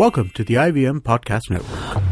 [0.00, 2.02] Welcome to the IVM Podcast Network.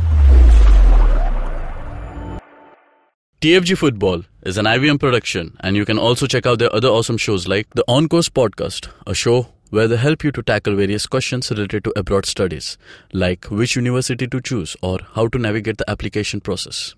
[3.40, 7.16] TFG Football is an IVM production, and you can also check out their other awesome
[7.16, 11.06] shows like the On Course Podcast, a show where they help you to tackle various
[11.06, 12.76] questions related to abroad studies,
[13.14, 16.94] like which university to choose or how to navigate the application process.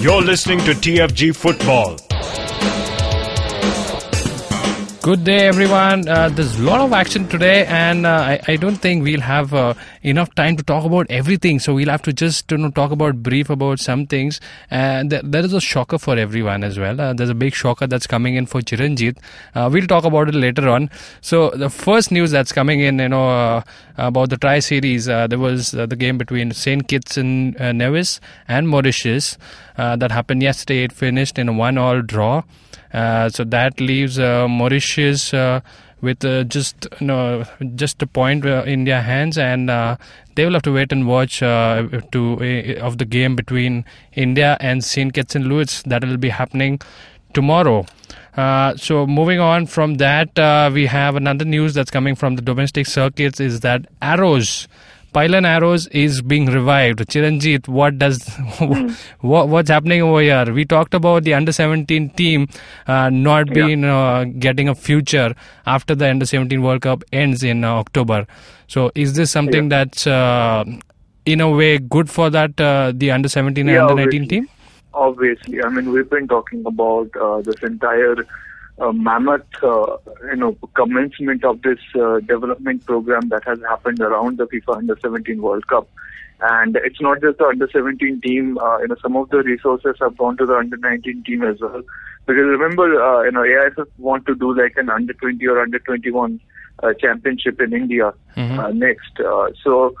[0.00, 1.96] You're listening to TFG Football.
[5.02, 6.06] Good day, everyone.
[6.06, 9.54] Uh, there's a lot of action today, and uh, I, I, don't think we'll have
[9.54, 9.72] uh,
[10.02, 11.58] enough time to talk about everything.
[11.58, 14.40] So we'll have to just you know talk about brief about some things.
[14.70, 17.00] And th- there is a shocker for everyone as well.
[17.00, 19.18] Uh, there's a big shocker that's coming in for Chiranjit.
[19.54, 20.90] Uh, we'll talk about it later on.
[21.20, 23.62] So the first news that's coming in, you know, uh,
[23.96, 29.36] about the Tri Series, there was the game between Saint Kitts and Nevis and Mauritius
[29.76, 30.84] that happened yesterday.
[30.84, 32.42] It finished in a one-all draw.
[32.92, 35.60] Uh, so that leaves uh, Mauritius uh,
[36.00, 39.96] with uh, just you know just a point uh, in their hands, and uh,
[40.34, 45.14] they will have to wait and watch to of the game between India and Saint
[45.14, 46.80] Kitts and Louis that will be happening
[47.34, 47.86] tomorrow.
[48.76, 53.40] so moving on from that, we have another news that's coming from the domestic circuits
[53.40, 54.68] is that Arrows
[55.12, 57.00] Pailan Arrows is being revived.
[57.00, 58.18] Chiranjit, what does
[58.58, 58.96] mm.
[59.20, 60.52] what, what's happening over here?
[60.52, 62.48] We talked about the under 17 team
[62.86, 63.54] uh, not yeah.
[63.54, 65.34] being uh, getting a future
[65.66, 68.26] after the under 17 World Cup ends in uh, October.
[68.68, 69.84] So, is this something yeah.
[69.84, 70.64] that's uh,
[71.26, 74.48] in a way good for that uh, the under 17 and yeah, under 19 team?
[74.94, 78.16] Obviously, I mean we've been talking about uh, this entire
[78.80, 79.96] uh, mammoth, uh,
[80.30, 84.98] you know, commencement of this uh, development program that has happened around the FIFA Under
[85.00, 85.88] 17 World Cup.
[86.42, 88.56] And it's not just the Under 17 team.
[88.58, 91.60] Uh, you know, some of the resources have gone to the Under 19 team as
[91.60, 91.82] well.
[92.26, 95.78] Because remember, uh, you know, AIFF want to do like an Under 20 or Under
[95.78, 96.40] 21
[96.82, 98.58] uh, championship in India mm-hmm.
[98.58, 99.20] uh, next.
[99.20, 99.94] Uh, so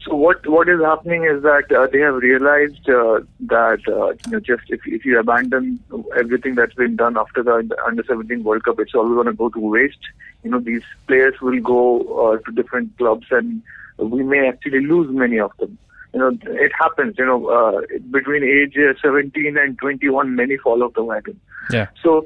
[0.00, 4.32] so what what is happening is that uh, they have realized uh, that uh, you
[4.32, 5.80] know, just if if you abandon
[6.16, 9.48] everything that's been done after the under 17 World Cup, it's all going to go
[9.48, 9.98] to waste.
[10.44, 13.62] You know these players will go uh, to different clubs, and
[13.96, 15.76] we may actually lose many of them.
[16.14, 17.16] You know it happens.
[17.18, 17.80] You know uh,
[18.10, 21.40] between age 17 and 21, many fall off the wagon.
[21.70, 21.88] Yeah.
[22.02, 22.24] So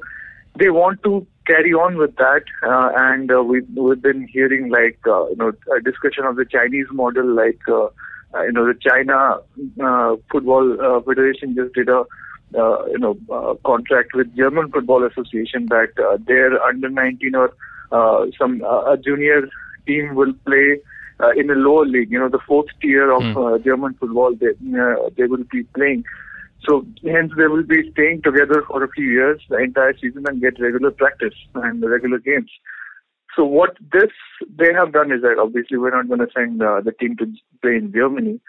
[0.55, 4.99] they want to carry on with that, uh, and uh, we've, we've been hearing like
[5.05, 7.85] uh, you know a discussion of the Chinese model, like uh,
[8.33, 9.37] uh, you know the China
[9.83, 12.03] uh, Football uh, Federation just did a
[12.57, 17.53] uh, you know uh, contract with German Football Association that uh, their under 19 or
[17.91, 19.47] uh, some uh, a junior
[19.85, 20.79] team will play.
[21.19, 23.37] Uh, in the lower league, you know, the fourth tier of mm.
[23.37, 26.03] uh, German football, they uh, they will be playing.
[26.67, 30.41] So hence they will be staying together for a few years, the entire season, and
[30.41, 32.49] get regular practice and the regular games.
[33.35, 34.11] So what this
[34.47, 37.25] they have done is that obviously we're not going to send uh, the team to
[37.61, 38.39] play in Germany.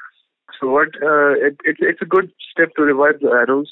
[0.60, 3.70] So what uh, it, it, it's a good step to revive the Arrows.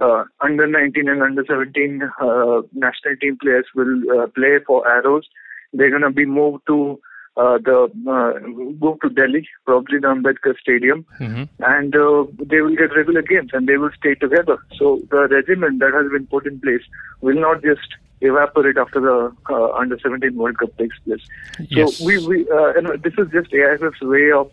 [0.00, 5.26] Uh, under 19 and under 17 uh, national team players will uh, play for Arrows.
[5.72, 7.00] They're going to be moved to
[7.38, 8.32] uh, the uh,
[8.80, 11.44] go to Delhi, probably the Ambedkar Stadium, mm-hmm.
[11.62, 14.58] and uh, they will get regular games and they will stay together.
[14.76, 16.82] So the regimen that has been put in place
[17.20, 21.22] will not just evaporate after the uh, under 17 World Cup takes place.
[21.68, 21.96] Yes.
[21.96, 24.50] So we we uh, you this is just AIFF's way of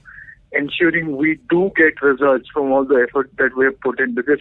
[0.52, 4.40] ensuring we do get results from all the effort that we have put in because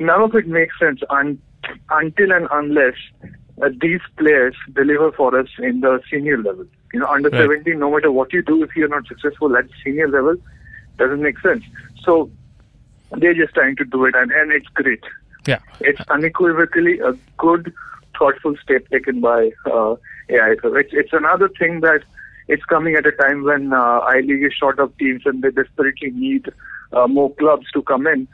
[0.00, 1.40] none of it makes sense un-
[1.90, 2.94] until and unless
[3.62, 6.66] uh, these players deliver for us in the senior level.
[6.92, 7.42] You know, under right.
[7.42, 10.36] 17, no matter what you do, if you're not successful at senior level,
[10.96, 11.64] doesn't make sense.
[12.02, 12.30] So
[13.12, 15.02] they're just trying to do it, and, and it's great.
[15.46, 17.72] Yeah, it's unequivocally a good,
[18.18, 19.96] thoughtful step taken by uh,
[20.28, 20.64] AIFF.
[20.64, 22.02] It's, it's another thing that
[22.48, 25.50] it's coming at a time when uh, I League is short of teams and they
[25.50, 26.48] desperately need
[26.92, 28.28] uh, more clubs to come in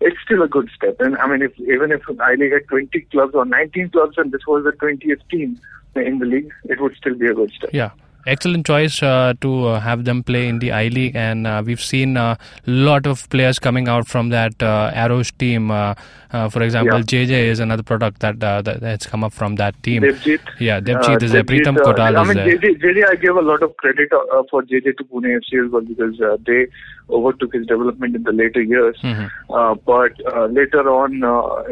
[0.00, 0.96] it's still a good step.
[1.00, 4.30] And I mean, if even if I League had 20 clubs or 19 clubs and
[4.32, 5.60] this was the 20th team
[5.96, 7.70] in the league, it would still be a good step.
[7.72, 7.90] Yeah
[8.28, 11.80] excellent choice uh, to uh, have them play in the I League, and uh, we've
[11.80, 15.70] seen a lot of players coming out from that uh, Arrows team.
[15.70, 15.94] Uh,
[16.30, 17.04] uh, for example, yeah.
[17.04, 20.02] JJ is another product that that has come up from that team.
[20.02, 20.40] Debjit.
[20.58, 21.42] Yeah, Debjit is there.
[21.42, 24.10] Pritam Kotal I mean, is JJ, JJ, I give a lot of credit
[24.50, 26.66] for JJ to Pune FC as well because they
[27.08, 28.98] overtook his development in the later years.
[29.02, 29.80] Mm-hmm.
[29.86, 31.64] but later on, you know,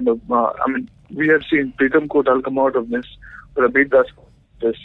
[0.65, 3.07] I mean, we have seen Pritam Kotal come out of this,
[3.57, 4.07] Prabir Das
[4.61, 4.77] this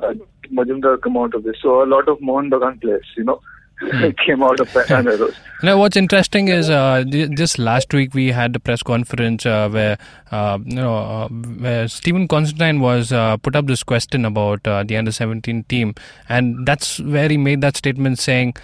[0.00, 0.14] uh,
[0.52, 1.56] Majumdar come out of this.
[1.62, 3.40] So a lot of Mohun Bagan players, you know.
[4.24, 5.34] came out of Arrows.
[5.62, 9.98] Now, what's interesting is uh, just last week we had the press conference uh, where
[10.30, 14.82] uh, you know uh, where Stephen Constantine was uh, put up this question about uh,
[14.82, 15.94] the under 17 team,
[16.28, 18.54] and that's where he made that statement saying.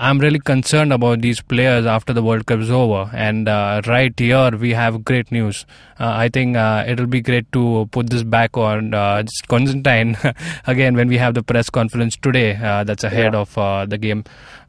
[0.00, 3.10] I'm really concerned about these players after the World Cup is over.
[3.12, 5.66] And uh, right here, we have great news.
[5.98, 10.16] Uh, I think uh, it'll be great to put this back on uh, Constantine
[10.68, 12.54] again when we have the press conference today.
[12.54, 13.40] Uh, that's ahead Yeah.
[13.40, 14.22] of uh, the game.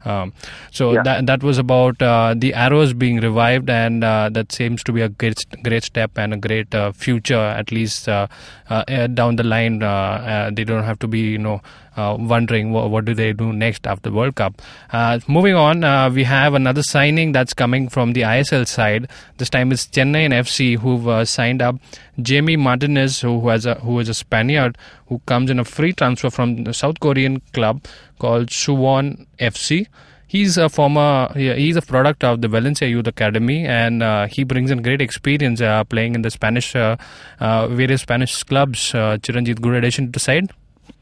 [0.04, 0.32] Um,
[0.72, 1.02] so Yeah.
[1.04, 5.02] that that was about uh, the arrows being revived, and uh, that seems to be
[5.02, 7.36] a great great step and a great uh, future.
[7.36, 8.26] At least uh,
[8.68, 11.60] uh, uh, down the line, uh, uh, they don't have to be you know
[11.96, 14.60] uh, wondering what, what do they do next after World Cup.
[14.92, 19.08] Uh, moving on, uh, we have another signing that's coming from the ISL side.
[19.38, 21.76] This time it's Chennaiyin FC who've uh, signed up
[22.20, 24.76] Jamie Martinez, who has a, who is a Spaniard
[25.06, 27.84] who comes in a free transfer from the South Korean club
[28.18, 29.86] called Suwon FC.
[30.26, 34.70] He's a former, he's a product of the Valencia Youth Academy, and uh, he brings
[34.70, 36.96] in great experience uh, playing in the Spanish, uh,
[37.40, 38.92] various Spanish clubs.
[38.92, 40.52] Chiranjit, good addition to side.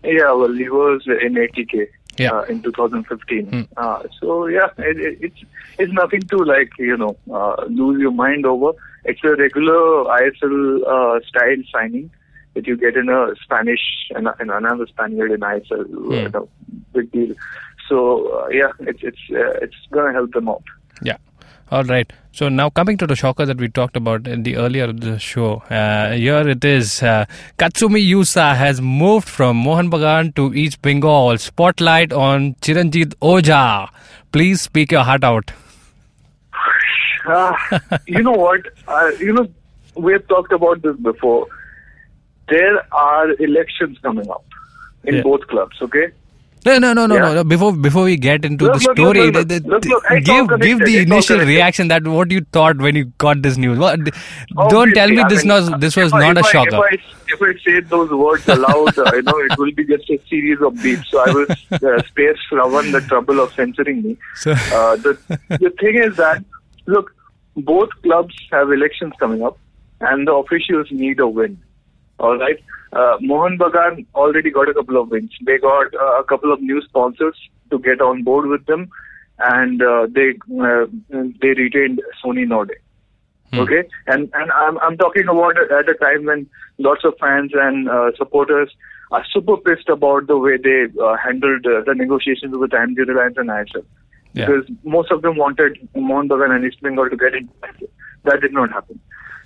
[0.03, 1.89] Yeah, well, he was in ATK
[2.19, 2.33] Yeah.
[2.33, 3.47] uh, in 2015.
[3.47, 3.63] Hmm.
[3.77, 5.41] Uh, so yeah, it, it, it's
[5.79, 8.73] it's nothing to like you know uh, lose your mind over.
[9.05, 12.11] It's a regular ISL uh, style signing
[12.55, 13.81] that you get in a Spanish
[14.15, 15.87] and, another Spaniard in ISL.
[15.87, 16.13] Hmm.
[16.13, 16.49] You know,
[16.93, 17.35] big deal.
[17.89, 20.65] So uh, yeah, it's it's uh, it's gonna help them out.
[21.03, 21.17] Yeah.
[21.71, 22.11] All right.
[22.33, 25.19] So now coming to the shocker that we talked about in the earlier of the
[25.19, 27.03] show, uh, here it is.
[27.03, 27.27] Uh,
[27.59, 31.37] Katsumi Yusa has moved from Mohun Bagan to East Bengal.
[31.37, 33.89] Spotlight on Chiranjit Oja.
[34.33, 35.51] Please speak your heart out.
[37.27, 38.61] Ah, you know what?
[38.87, 39.47] Uh, you know,
[39.95, 41.47] we have talked about this before.
[42.49, 44.45] There are elections coming up
[45.05, 45.23] in Yeah.
[45.23, 45.77] both clubs.
[45.83, 46.07] Okay.
[46.69, 47.35] No, no, no, no, Yeah.
[47.39, 47.45] no.
[47.53, 50.97] Before before we get into Look, the look, story, look, the- the- give give the
[51.03, 53.79] initial reaction that what you thought when you got this news.
[53.85, 54.01] What,
[54.75, 56.81] don't tell me I this mean, was this was I- not a shocker.
[56.97, 60.11] If I, if I say those words aloud, uh, you know, it will be just
[60.17, 61.07] a series of beeps.
[61.15, 64.17] So I will uh, spare Shravan the trouble of censoring me.
[64.47, 65.17] So- Uh, the
[65.67, 66.45] the thing is that
[66.97, 67.15] look,
[67.57, 69.59] both clubs have elections coming up,
[70.01, 71.59] and the officials need a win.
[72.19, 72.59] All right.
[72.93, 75.33] Uh, Mohun Bagan already got a couple of wins.
[75.45, 77.37] They got uh, a couple of new sponsors
[77.71, 78.91] to get on board with them,
[79.39, 80.31] and uh, they
[80.61, 82.77] uh, they retained Sony Norde.
[83.55, 86.49] Okay, and and I'm I'm talking about at a time when
[86.79, 88.75] lots of fans and uh, supporters
[89.11, 93.37] are super pissed about the way they uh, handled uh, the negotiations with IMG Reliance
[93.39, 93.85] and ISL.
[94.35, 94.47] Yeah.
[94.47, 97.49] Because most of them wanted Mohun Bagan and East Bengal to get in.
[98.25, 99.01] That did not happen.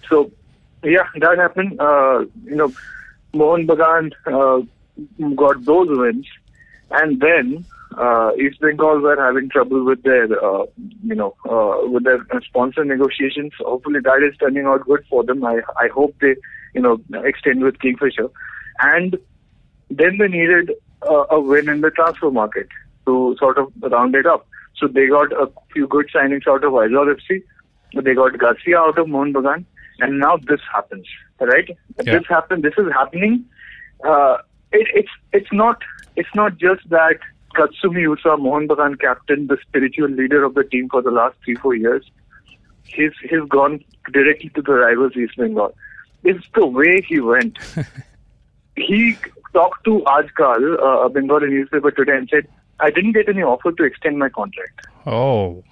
[0.08, 0.32] So,
[0.84, 1.80] yeah, that happened.
[1.80, 2.72] Uh, you know,
[3.32, 6.26] Mohun Bagan uh, got those wins,
[6.90, 7.64] and then
[7.96, 10.64] uh, East Bengal were having trouble with their, uh,
[11.04, 13.52] you know, uh, with their uh, sponsor negotiations.
[13.58, 15.44] Hopefully, that is turning out good for them.
[15.44, 16.36] I I hope they,
[16.74, 18.30] you know, extend with Kingfisher,
[18.80, 19.18] and
[19.90, 20.72] then they needed
[21.08, 22.68] uh, a win in the transfer market
[23.06, 24.46] to sort of round it up.
[24.76, 27.42] So they got a few good signings out of Aizawl FC.
[28.02, 29.64] They got Garcia out of Mohun Bagan,
[30.00, 31.06] and now this happens,
[31.40, 31.68] right?
[32.02, 32.18] Yeah.
[32.18, 32.62] This happened.
[32.62, 33.44] This is happening.
[34.04, 34.38] Uh,
[34.72, 35.82] it, it's it's not
[36.16, 37.18] it's not just that
[37.54, 41.56] Katsumi Yusa, Mohun Bagan captain, the spiritual leader of the team for the last three
[41.56, 42.04] four years.
[42.84, 45.74] He's he's gone directly to the rivals East Bengal.
[46.24, 47.58] It's the way he went
[48.76, 49.16] he
[49.52, 52.48] talked to Ajkal, uh, a Bengali newspaper today, and said,
[52.80, 54.86] I didn't get any offer to extend my contract.
[55.06, 55.62] Oh,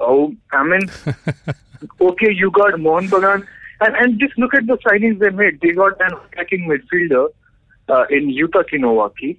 [0.00, 0.90] Oh, I mean,
[2.00, 3.46] okay, you got Mohun Bagan.
[3.80, 5.60] And, and just look at the signings they made.
[5.60, 7.28] They got an attacking midfielder
[7.88, 9.36] uh, in Yuta Kinowaki,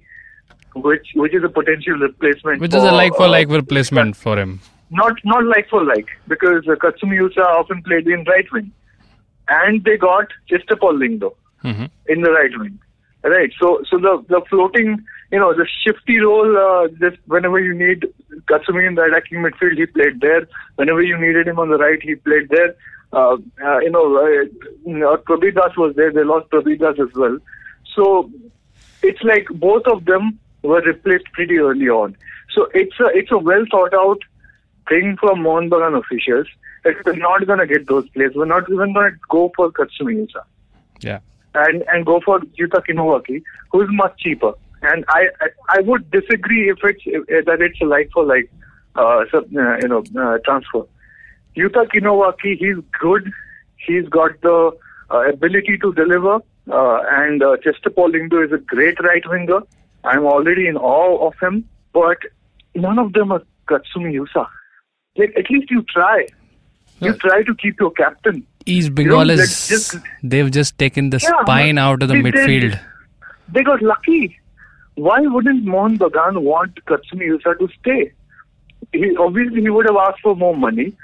[0.74, 2.60] which which is a potential replacement.
[2.60, 4.60] which is a like for like uh, replacement for him.
[4.90, 8.70] not not like for like because uh, Katsumi Yusa often played in right wing,
[9.48, 11.34] and they got Chesterpoul Lyngdoh
[11.64, 11.90] Mhm.
[12.08, 12.78] in the right wing,
[13.24, 13.50] right?
[13.60, 16.56] So so the the floating, you know, the shifty role.
[16.56, 18.06] Uh, just whenever you need
[18.48, 20.46] Katsumi in the attacking midfield, he played there.
[20.76, 22.74] Whenever you needed him on the right, he played there.
[23.12, 24.44] Uh, uh, you know, uh,
[24.84, 26.12] you know, was there.
[26.12, 27.38] They lost Prabir Das as well.
[27.94, 28.30] So
[29.02, 32.16] it's like both of them were replaced pretty early on.
[32.54, 34.18] So it's a it's a well thought out
[34.88, 36.46] thing from Mohun Bagan officials
[36.84, 38.32] that we're not going to get those players.
[38.34, 40.44] We're not even going to go for Katsumi Yusa
[41.00, 41.18] Yeah.
[41.54, 43.42] and and go for Yuta Kinowaki,
[43.72, 44.52] who is much cheaper.
[44.92, 48.50] And I I, I would disagree if it's if, that it's a like for like
[48.94, 50.82] uh, sub, uh, you know uh, transfer.
[51.56, 53.32] Yuta Kinowaki, he's good.
[53.86, 54.72] He's got the
[55.10, 56.36] uh, ability to deliver.
[56.70, 59.60] Uh, and uh, Chesterpoul Lyngdoh is a great right winger.
[60.04, 61.68] I'm already in awe of him.
[61.92, 62.18] But
[62.74, 64.46] none of them are Katsumi Yusa.
[65.16, 66.26] Like at least you try.
[67.00, 68.46] You try to keep your captain.
[68.66, 72.14] East You Bengal know, is just- they've just taken the Yeah, spine out of the
[72.14, 72.34] they did.
[72.34, 72.80] midfield.
[73.48, 74.38] They got lucky.
[74.96, 78.12] Why wouldn't Mohun Bagan want Katsumi Yusa to stay?
[78.92, 80.94] He obviously he would have asked for more money,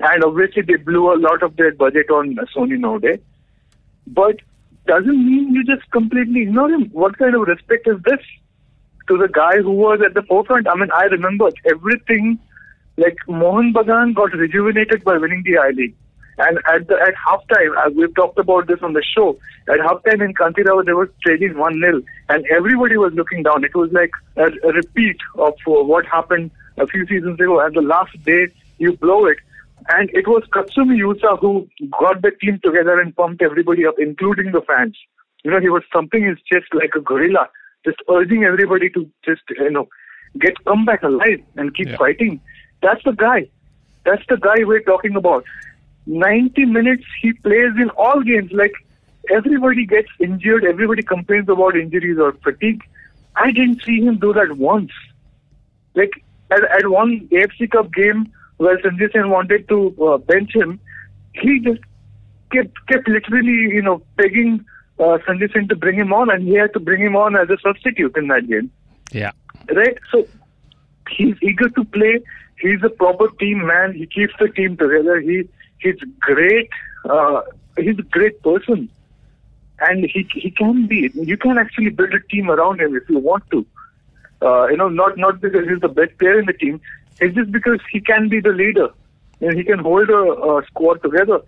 [0.00, 3.20] and obviously they blew a lot of their budget on Sony Norde.
[4.06, 4.36] But
[4.86, 6.88] doesn't mean you just completely ignore him.
[6.92, 8.20] What kind of respect is this
[9.08, 10.66] to the guy who was at the forefront?
[10.66, 12.38] I mean, I remember everything.
[12.96, 15.94] Like Mohun Bagan got rejuvenated by winning the I League.
[16.38, 19.38] And at the at halftime, uh, we've talked about this on the show.
[19.68, 23.64] At halftime in Kanteerava, they were trailing 1 0, and everybody was looking down.
[23.64, 27.60] It was like a, a repeat of uh, what happened a few seasons ago.
[27.60, 28.46] And the last day,
[28.78, 29.38] you blow it.
[29.88, 31.68] And it was Katsumi Yusa who
[31.98, 34.96] got the team together and pumped everybody up, including the fans.
[35.44, 37.48] You know, he was thumping his chest like a gorilla,
[37.84, 39.88] just urging everybody to just, you know,
[40.38, 41.96] get come back alive and keep Yeah.
[41.96, 42.40] fighting.
[42.82, 43.48] That's the guy.
[44.04, 45.44] That's the guy we're talking about.
[46.08, 48.50] 90 minutes he plays in all games.
[48.52, 48.72] Like
[49.30, 52.82] everybody gets injured, everybody complains about injuries or fatigue.
[53.36, 54.90] I didn't see him do that once.
[55.94, 56.10] Like
[56.50, 60.80] at, at one AFC Cup game where Sanjoy Sen wanted to uh, bench him,
[61.34, 61.80] he just
[62.52, 64.64] kept kept literally, you know, begging
[64.98, 67.48] uh, Sanjoy Sen to bring him on, and he had to bring him on as
[67.50, 68.70] a substitute in that game
[69.12, 69.32] Yeah.
[69.72, 69.96] right?
[70.10, 70.26] So
[71.10, 72.20] he's eager to play.
[72.60, 73.92] He's a proper team man.
[73.94, 75.20] He keeps the team together.
[75.20, 75.48] He
[75.80, 76.70] he's great.
[77.04, 77.42] Uh,
[77.76, 78.88] he's a great person,
[79.80, 81.10] and he he can be.
[81.14, 83.66] You can actually build a team around him if you want to.
[84.40, 86.80] Uh, you know, not not because he's the best player in the team.
[87.20, 88.88] It's just because he can be the leader,
[89.40, 91.40] and he can hold a, a squad together.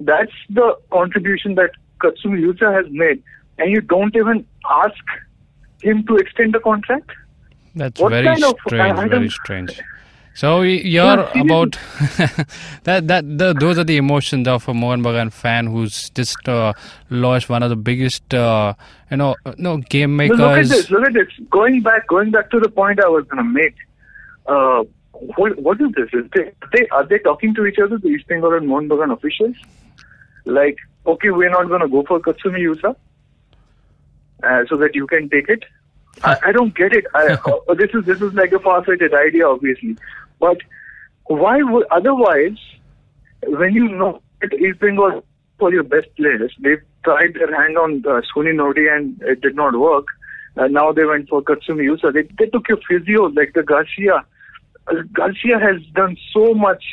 [0.00, 3.22] That's the contribution that Katsumi Yusa has made,
[3.58, 5.02] and you don't even ask
[5.80, 7.10] him to extend the contract.
[7.74, 8.98] That's What very kind strange.
[8.98, 9.80] I very strange.
[10.34, 11.78] So you're Yeah, about
[12.82, 13.06] that.
[13.06, 16.72] That the, those are the emotions of a Mohun Bagan fan who's just uh,
[17.08, 18.74] lost one of the biggest, uh,
[19.12, 20.90] you know, uh, no game But look at this.
[20.90, 21.28] Look at this.
[21.50, 23.76] Going back, going back to the point I was going to make.
[24.46, 24.82] Uh,
[25.36, 26.10] what, what is this?
[26.12, 28.88] Is they, are they are they talking to each other, the East Bengal and Mohun
[28.88, 29.54] Bagan officials?
[30.44, 30.76] Like,
[31.06, 32.96] okay, we're not going to go for Katsumi Yusa,
[34.42, 35.64] uh, so that you can take it.
[36.22, 37.06] I, I don't get it.
[37.14, 37.26] I,
[37.68, 39.96] uh, this is this is like a far-sighted idea, obviously,
[40.40, 40.58] but
[41.26, 42.58] why would otherwise?
[43.46, 45.24] When you know that East Bengal
[45.58, 49.54] for your best players, they've tried their hand on uh, Sony Norde and it did
[49.54, 50.06] not work.
[50.56, 52.12] Uh, now they went for Katsumi Yusa.
[52.12, 54.24] They, they took your physio like the Garcia.
[54.86, 56.84] Uh, Garcia has done so much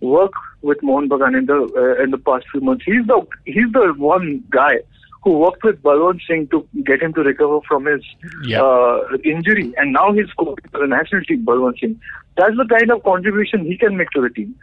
[0.00, 0.32] work
[0.62, 2.84] with Mohun Bagan in the uh, in the past few months.
[2.84, 4.80] He's the he's the one guy
[5.22, 8.02] who worked with Balwant Singh to get him to recover from his
[8.44, 8.62] Yeah.
[8.62, 11.44] uh, injury, and now he's coaching for the national team.
[11.44, 12.00] Balwant Singh.
[12.36, 14.54] That's the kind of contribution he can make to the team.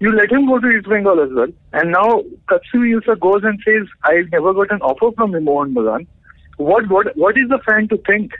[0.00, 3.60] You let him go to East Bengal as well, and now Katsumi Yusa goes and
[3.64, 6.06] says, "I never got an offer from Mohun Bagan."
[6.56, 8.32] What what what is the fan to think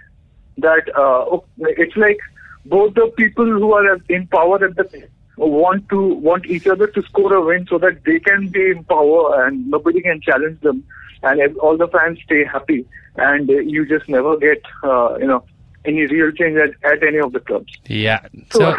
[0.58, 1.44] that uh, oh,
[1.84, 2.18] it's like
[2.66, 7.02] both the people who are in power at the want to want each other to
[7.02, 10.84] score a win so that they can be in power and nobody can challenge them
[11.24, 12.84] and all the fans stay happy
[13.16, 15.42] and uh, you just never get uh, you know
[15.84, 17.72] any real change at, at any of the clubs.
[17.86, 18.20] Yeah.
[18.50, 18.76] So- So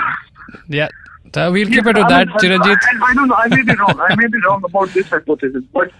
[0.69, 0.89] yeah.
[1.33, 2.77] So we'll keep Yeah, it to that, mean, Chiranjit.
[2.83, 3.35] I, I don't know.
[3.35, 3.99] I may be wrong.
[3.99, 5.91] I may be wrong about this hypothesis, but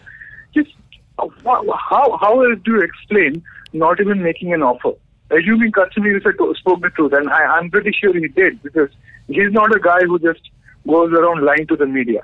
[0.54, 0.72] just
[1.20, 4.92] uh, how how else do you explain not even making an offer?
[5.32, 8.90] Assuming to- spoke the truth, and I, I'm pretty sure he did because
[9.28, 10.42] he's not a guy who just
[10.88, 12.22] goes around lying to the media.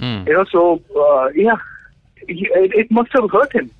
[0.00, 0.24] Hmm.
[0.26, 1.56] You know, so uh, yeah,
[2.26, 3.70] he, it, it must have hurt him.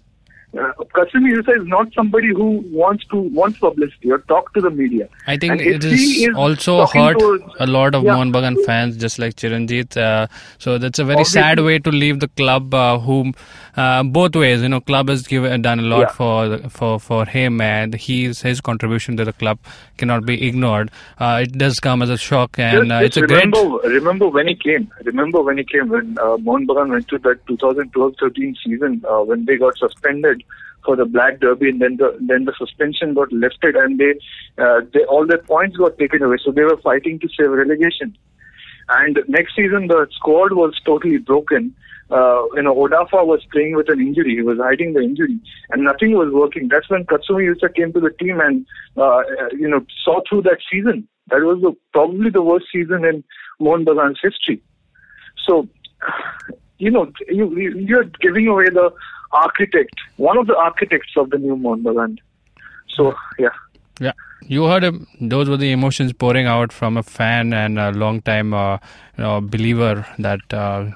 [0.56, 4.70] Uh, Katsumi Yusa is not somebody who wants to wants publicity or talk to the
[4.70, 5.06] media.
[5.26, 8.14] I think And it is is also hurt to- a lot of Yeah.
[8.14, 9.96] Mohun Bagan fans, just like Chiranjit.
[9.98, 10.26] Uh,
[10.56, 12.72] so that's a very sad way to leave the club.
[12.72, 13.34] Uh, whom
[13.76, 16.16] uh, both ways, you know, club has given done a lot Yeah.
[16.20, 19.58] for for for him, and he's his contribution to the club
[19.98, 20.90] cannot be ignored.
[21.20, 23.44] Uh, it does come as a shock, and uh, it's a just great.
[23.44, 24.90] remember, remember when he came.
[25.04, 29.44] Remember when he came when uh, Mohun Bagan went to that 2012-13 season uh, when
[29.44, 30.37] they got suspended
[30.84, 34.14] for the Black Derby, and then the then the suspension got lifted, and they,
[34.58, 36.36] uh, they all their points got taken away.
[36.44, 38.16] So they were fighting to save relegation.
[38.90, 41.74] And next season, the squad was totally broken.
[42.10, 44.34] Uh, you know, Odafe was playing with an injury.
[44.36, 45.38] He was hiding the injury,
[45.70, 46.68] and nothing was working.
[46.68, 48.64] That's when Katsumi Yusa came to the team and,
[48.96, 51.06] uh, uh, you know, saw through that season.
[51.28, 53.22] That was the, probably the worst season in
[53.60, 54.62] Mohun Bagan's history.
[55.46, 55.68] So,
[56.78, 58.90] you know, you, you- you're giving away the
[59.32, 62.18] architect, one of the architects of the new Mohun Bagan.
[62.88, 63.48] So, yeah.
[64.00, 65.06] Yeah, you heard him.
[65.20, 68.78] Those were the emotions pouring out from a fan and a long-time uh,
[69.16, 70.90] you know, believer that uh,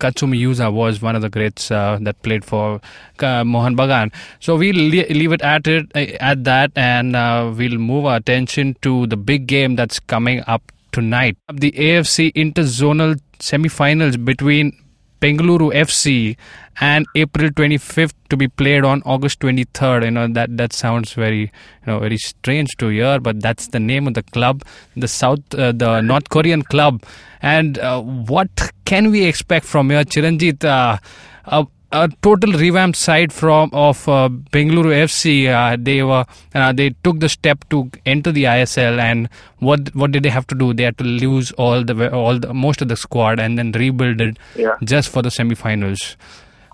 [0.00, 2.80] Katsumi Yusa was one of the greats uh, that played for
[3.20, 4.12] uh, Mohun Bagan.
[4.40, 9.06] So we'll leave it at it at that, and uh, we'll move our attention to
[9.06, 11.36] the big game that's coming up tonight.
[11.52, 14.76] The AFC Interzonal semi-finals between
[15.22, 16.36] Bengaluru FC
[16.80, 20.04] and April 25th to be played on August 23rd.
[20.06, 23.78] You know that that sounds very you know very strange to hear, but that's the
[23.80, 24.64] name of the club,
[24.96, 27.04] the South, uh, the North Korean club.
[27.40, 28.50] And uh, what
[28.84, 30.64] can we expect from here, Chiranjit?
[30.64, 30.98] Uh,
[31.46, 35.48] uh a total revamped side from of uh, Bengaluru FC.
[35.48, 40.10] Uh, they were uh, they took the step to enter the ISL, and what what
[40.12, 40.72] did they have to do?
[40.72, 44.20] They had to lose all the all the most of the squad and then rebuild
[44.20, 44.76] it yeah.
[44.82, 46.16] just for the semi-finals.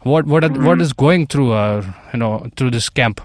[0.02, 0.64] What what are, mm-hmm.
[0.64, 3.20] what is going through uh, you know through this camp?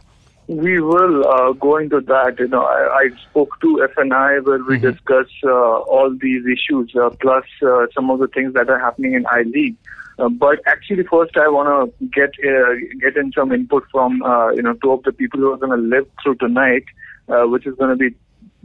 [0.48, 2.36] We will uh, go into that.
[2.38, 4.92] You know, I, I spoke to FNI where we mm-hmm.
[4.92, 9.14] discussed uh, all these issues, uh, plus uh, some of the things that are happening
[9.14, 9.78] in I League.
[10.20, 11.68] Uh, but actually, first I want
[12.00, 15.40] to get uh, get in some input from uh, you know two of the people
[15.40, 16.86] who are going to live through tonight,
[17.30, 18.16] uh, which is going to be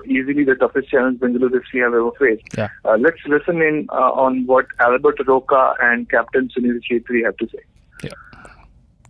[0.06, 2.46] easily the toughest challenge Bengaluru FC have ever faced.
[2.56, 2.68] Yeah.
[2.84, 7.48] Uh, let's listen in uh, on what Albert Roca and Captain Sunil Chhetri have to
[7.48, 7.62] say.
[8.04, 8.10] Yeah.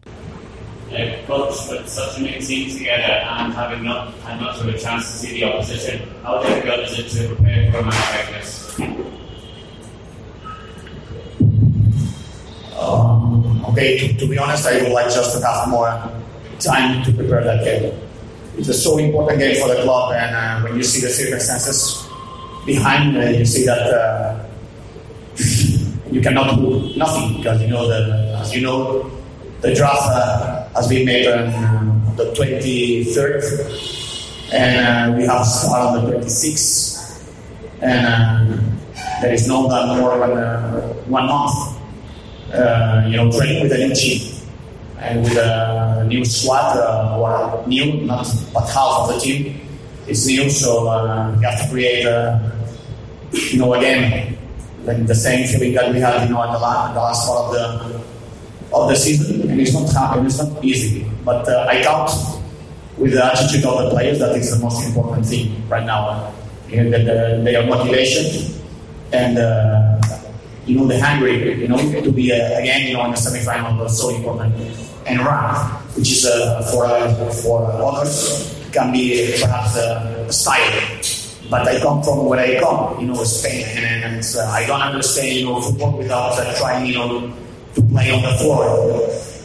[0.06, 4.78] Uh, but with such a new team together and having not had much of a
[4.78, 8.28] chance to see the opposition, how difficult is it to prepare for a match like
[8.40, 9.27] this?
[12.78, 15.90] Um, okay, to, to, be honest, I would like just to have more
[16.60, 17.92] time to prepare that game.
[18.56, 22.06] It's a so important game for the club, and uh, when you see the circumstances
[22.66, 24.46] behind, uh, you see that uh,
[26.10, 29.10] you cannot do nothing because you know the, as you know,
[29.60, 33.42] the draft uh, has been made on uh, the 23rd,
[34.52, 37.26] and uh, we have start on the 26th,
[37.82, 38.78] and
[39.20, 41.77] there is no more than one month
[42.52, 44.34] uh, you know, training with a new team
[44.98, 49.60] and with a new squad, uh, or new, not but half of the team
[50.06, 52.38] is new, so uh, you have to create, uh,
[53.32, 54.36] you know, again,
[54.84, 57.46] like the same feeling that we had, you know, at the last, the last part
[57.46, 58.08] of the
[58.70, 62.10] of the season, and it's not happening, it's not easy, but uh, I count
[62.98, 66.32] with the attitude of the players that is the most important thing right now.
[66.68, 68.60] You know, that their motivation
[69.12, 69.98] and uh,
[70.68, 73.78] you know, the hungry, you know, to be uh, again, you know, in the semifinal
[73.78, 74.54] was so important.
[75.06, 75.54] And run,
[75.96, 81.00] which is uh, for uh, for others can be perhaps a style.
[81.48, 84.82] But I come from where I come, you know, Spain, and, and uh, I don't
[84.82, 87.32] understand, you know, football without uh, trying, you know,
[87.74, 88.68] to play on the floor.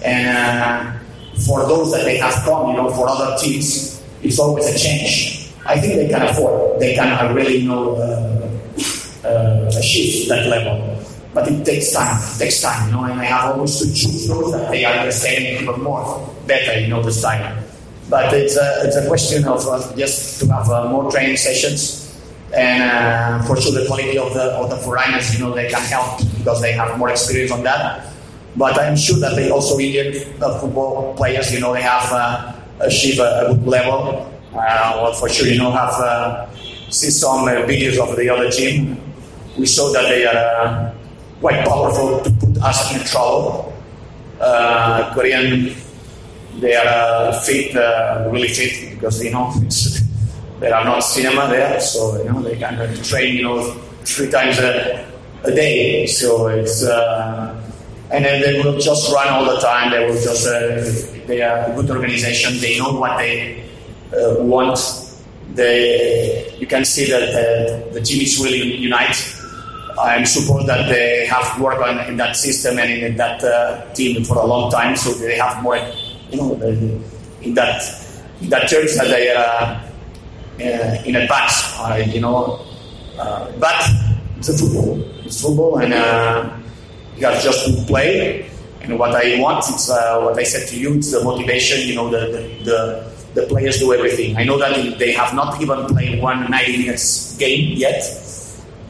[0.04, 1.00] And uh,
[1.48, 5.48] for those that they have come, you know, for other teams, it's always a change.
[5.66, 6.82] I think they can afford.
[6.82, 7.96] They can really, you know,
[9.24, 10.94] achieve that level
[11.34, 12.18] but it takes time.
[12.36, 15.62] It takes time, you know, and I have always to choose those that they understand
[15.62, 17.58] even more better, you know, the style.
[18.10, 22.22] But it's a, it's a question of uh, just to have uh, more training sessions,
[22.56, 25.82] and uh, for sure the quality of the of the foreigners, you know, they can
[25.82, 28.06] help because they have more experience on that.
[28.56, 32.54] But I'm sure that they also Indian uh, football players, you know, they have uh,
[32.82, 34.30] achieved a, a, good level.
[34.54, 36.54] Uh, well, for sure, you know, have
[36.94, 39.02] seen some videos of the other team.
[39.58, 40.93] We saw that they are
[41.44, 43.74] quite powerful to put us in trouble.
[44.40, 45.76] Uh, Korean,
[46.62, 49.52] they are uh, fit, uh, really fit because you know
[50.62, 53.60] there are not cinema there, so you know they can train you know
[54.06, 55.06] three times a,
[55.44, 56.08] a day.
[56.08, 57.60] So it's uh,
[58.10, 59.92] and then they will just run all the time.
[59.92, 62.58] They will just uh, they are a good organization.
[62.60, 63.68] They know what they
[64.16, 64.80] uh, want.
[65.56, 69.43] They you can see that the team is really united
[70.00, 74.24] I suppose that they have worked on in that system and in that uh, team
[74.24, 75.78] for a long time, so they have more,
[76.30, 76.54] you know,
[77.42, 77.82] in that
[78.42, 79.82] in that terms that they are
[80.60, 82.66] uh, in advance, uh, you know.
[83.18, 83.76] Uh, but
[84.38, 86.50] it's a football, it's football, and uh,
[87.18, 88.50] you have just to play.
[88.82, 91.88] And what I want, it's uh, what I said to you, it's the motivation.
[91.88, 94.38] You know, the the, the the players do everything.
[94.38, 98.04] I know that they have not even played one 90 minutes game yet,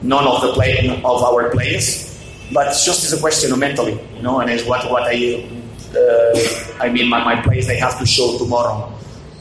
[0.04, 2.12] none of the play of our players,
[2.54, 5.48] but it's just as a question of mentally, you know, and it's what what I
[5.96, 8.92] uh, I mean my, my players they have to show tomorrow,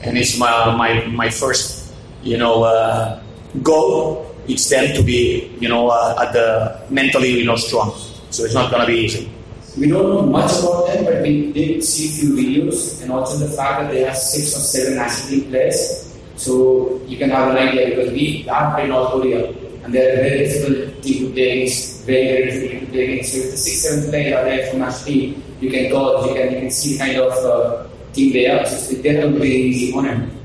[0.03, 3.21] and it's my my my first you know uh,
[3.63, 4.29] goal.
[4.49, 7.93] It's them to be you know uh, at the mentally you know strong.
[8.31, 9.31] So it's not gonna be easy.
[9.79, 13.39] We don't know much about them, but we did see a few videos, and also
[13.39, 17.57] the fact that they have six or seven national players So you can have an
[17.57, 22.07] idea because we have played North Korea and they're very difficult team to play against,
[22.07, 23.33] very, very difficult to play against.
[23.33, 26.53] So if the six, seven players are there from team, you can dodge, you can,
[26.53, 28.67] you can see kind of uh, team they are.
[28.67, 29.93] So they're going to easy.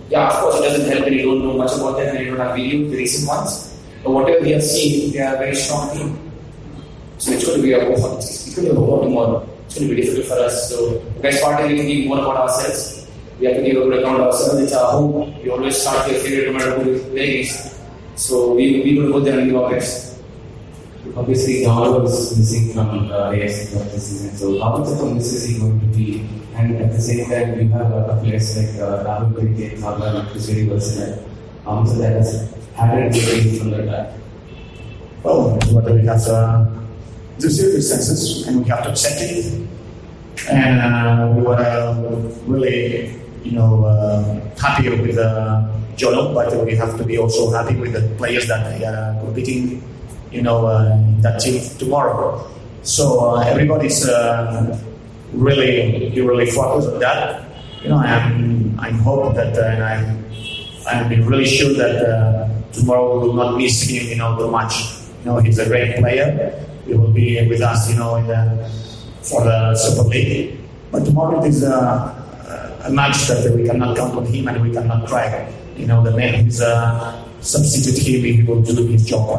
[0.10, 2.36] Yeah, of course, it doesn't help when you don't know much about them and you
[2.36, 3.78] don't have videos, the recent ones.
[4.04, 6.32] But whatever we have seen, they are a very strong team.
[7.18, 8.18] So it's going to be a war.
[8.18, 9.50] It's going to be a war tomorrow.
[9.66, 10.70] It's going to be difficult for us.
[10.70, 13.08] So the best part is we think more about ourselves.
[13.40, 14.62] We have to give a good account of ourselves.
[14.62, 15.44] It's our home.
[15.44, 17.77] We always start with favorite no matter who we play against.
[18.18, 20.18] So we we will go there and do our best.
[21.16, 24.36] Obviously, Dhawal was missing from uh, AFC season.
[24.36, 26.26] So how much of a miss is he going to be?
[26.56, 30.50] And at the same time, you have other players like uh, Rahul Kriket, Marlon, who's
[30.50, 31.24] very versatile.
[31.64, 34.14] How much of that has added to the from the back?
[35.22, 36.66] Well, what we have uh,
[37.38, 39.46] the circumstances and we have to accept it.
[40.50, 46.96] And uh, we were really, you know, uh, happy with uh, Jono, but we have
[46.98, 49.82] to be also happy with the players that are competing,
[50.32, 52.46] you know, uh, in that team tomorrow.
[52.84, 54.80] So uh, everybody's uh,
[55.34, 57.44] really, really focused on that.
[57.82, 60.26] You know, I'm, I'm hope that, uh, and I'm,
[60.86, 65.02] I'm really sure that tomorrow we will not miss him, you know, too much.
[65.26, 66.64] You know, he's a great player.
[66.86, 68.70] He will be with us, you know, in the,
[69.24, 70.60] for the Super League.
[70.92, 72.14] But tomorrow it is a,
[72.86, 75.52] a match that we cannot count on him and we cannot try.
[75.78, 79.30] You know, the man is a substitute him, he will do his job,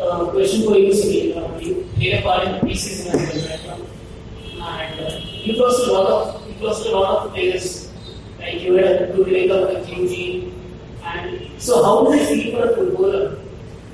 [0.00, 1.36] I'm uh, question for you, Sunil.
[1.36, 3.80] Uh, you played a part in the right?
[4.60, 7.90] And uh, you lost a lot of you lost a lot of players.
[8.38, 10.54] Like you had a good breakup with Eugene.
[11.02, 13.38] And so, how does it feel for a footballer?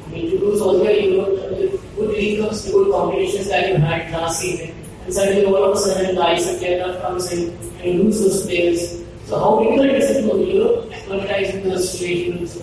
[0.04, 3.76] I mean, to lose all your you know, the good the good competitions that you
[3.76, 7.48] had last season, and suddenly all of a sudden, the ice of Kerala comes in
[7.80, 9.03] and you lose those players.
[9.26, 12.62] So, how difficult is it to you in those situations?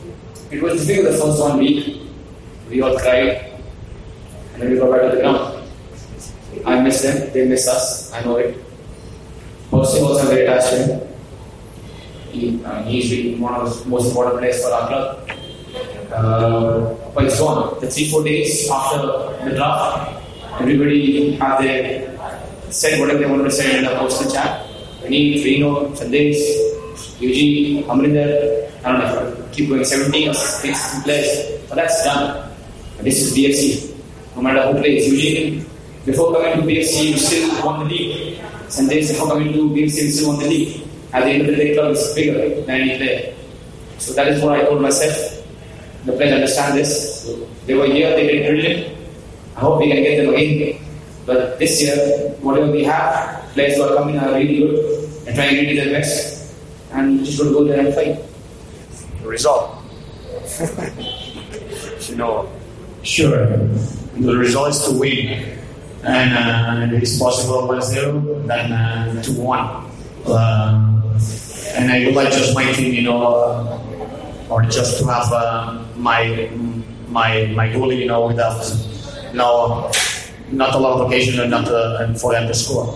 [0.51, 2.01] It was difficult the first one week.
[2.69, 3.51] We all cried.
[4.53, 5.61] And then we got back to the ground.
[6.65, 8.55] I miss them, they miss us, I know it.
[9.71, 11.07] Percy was a very attached to him.
[12.31, 15.29] He, uh, he's been one of the most important players for our club.
[16.13, 17.79] Uh, but it's gone.
[17.79, 18.97] The three, four days after
[19.45, 20.21] the draft,
[20.59, 22.11] everybody had their
[22.69, 24.67] said whatever they wanted to say in the postal chat.
[25.11, 26.39] Me, Rino, Sandesh,
[27.19, 31.61] Eugene, Amrinder, I don't know, keep going 17 or 16 players.
[31.67, 32.49] But that's done.
[32.97, 33.91] And this is BFC.
[34.37, 35.65] No matter who plays, Eugene,
[36.05, 38.39] before coming to BFC, you still won the league.
[38.71, 40.87] Sandesh, before coming to BFC, you still won the league.
[41.11, 43.35] At the end of the day, club is bigger than any player.
[43.97, 45.43] So that is what I told myself.
[46.05, 47.29] The players understand this.
[47.65, 48.97] They were here, they did brilliant.
[49.57, 50.79] I hope we can get them again.
[51.25, 55.55] But this year, whatever we have, players who are coming are really good and trying
[55.55, 56.53] really their best.
[56.91, 58.19] And just got to go there and fight.
[59.21, 59.77] The result.
[62.09, 62.51] you know,
[63.03, 63.47] sure,
[64.17, 65.57] the result is to win.
[66.03, 69.59] And uh, it is possible 1 0, then uh, 2 1.
[70.25, 71.01] Uh,
[71.75, 75.83] and I would like just my team, you know, uh, or just to have uh,
[75.95, 76.49] my
[77.07, 78.59] my my goalie, you know, without
[79.33, 79.91] no
[80.51, 82.89] not a lot of occasion and not uh, and for them to score.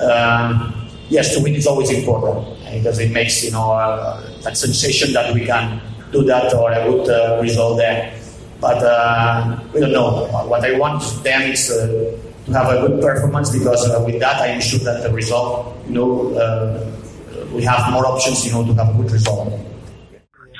[0.00, 5.12] Um, yes, to win is always important because it makes you know uh, that sensation
[5.12, 5.80] that we can
[6.12, 8.18] do that or a good uh, result there.
[8.60, 10.26] But uh, we don't know.
[10.46, 14.40] What I want them is uh, to have a good performance because uh, with that
[14.40, 16.86] I am sure that the result, you know, uh,
[17.52, 19.52] we have more options, you know, to have a good result.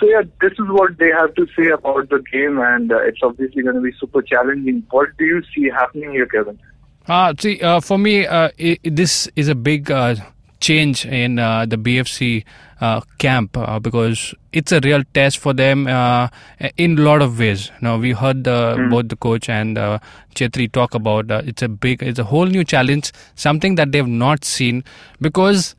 [0.01, 3.63] So yeah, this is what they have to say about the game, and it's obviously
[3.63, 4.85] going to be super challenging.
[4.91, 6.59] What do you see happening here, Kevin?
[7.09, 10.15] Uh, see, uh, for me, uh, i this is a big uh,
[10.61, 12.45] change in uh, the BFC
[12.81, 16.29] uh, camp uh, because it's a real test for them uh,
[16.77, 17.71] in a lot of ways.
[17.81, 19.99] Now we heard uh, both the coach and uh,
[20.35, 24.07] Chhetri talk about uh, it's a big, it's a whole new challenge, something that they've
[24.07, 24.85] not seen
[25.21, 25.75] because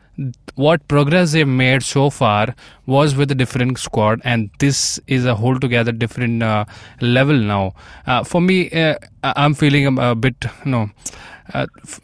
[0.56, 5.36] what progress they've made so far was with a different squad and this is a
[5.36, 6.66] whole together different uh,
[7.02, 7.74] level now
[8.06, 10.90] uh, for me uh, i'm feeling a, a bit know
[11.54, 12.00] uh, f-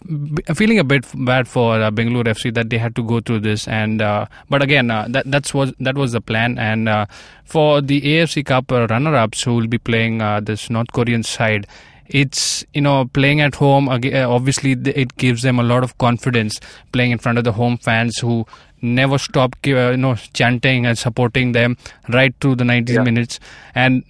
[0.58, 3.69] feeling a bit bad for uh, Bengaluru FC that they had to go through this,
[3.69, 6.60] and uh, but again that that's was that was the plan.
[6.60, 7.08] And
[7.45, 11.67] for the AFC Cup runner-ups who will be playing this North Korean side,
[12.10, 13.88] it's you know playing at home.
[13.89, 16.60] uh, Obviously, it gives them a lot of confidence
[16.91, 18.45] playing in front of the home fans who
[18.82, 21.78] never stop uh, you know chanting and supporting them
[22.10, 23.39] right through the 90 minutes
[23.76, 24.04] and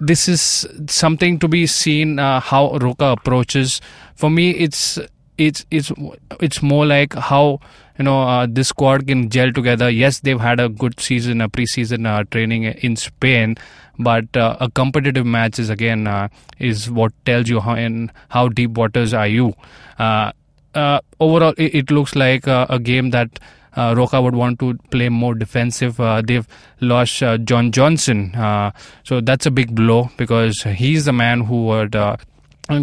[0.00, 3.80] this is something to be seen uh, how Roca approaches.
[4.14, 4.98] For me, it's
[5.38, 5.92] it's it's
[6.40, 7.60] it's more like how
[7.98, 9.90] you know uh, this squad can gel together.
[9.90, 13.56] Yes, they've had a good season, a preseason uh, training in Spain,
[13.98, 18.48] but uh, a competitive match is again uh, is what tells you how in how
[18.48, 19.54] deep waters are you.
[19.98, 20.32] Uh,
[20.74, 23.38] uh, overall, it, it looks like uh, a game that.
[23.76, 26.00] Uh, Roca would want to play more defensive.
[26.00, 26.48] Uh, they've
[26.80, 28.72] lost uh, John Johnson, uh,
[29.04, 32.16] so that's a big blow because he's the man who would uh,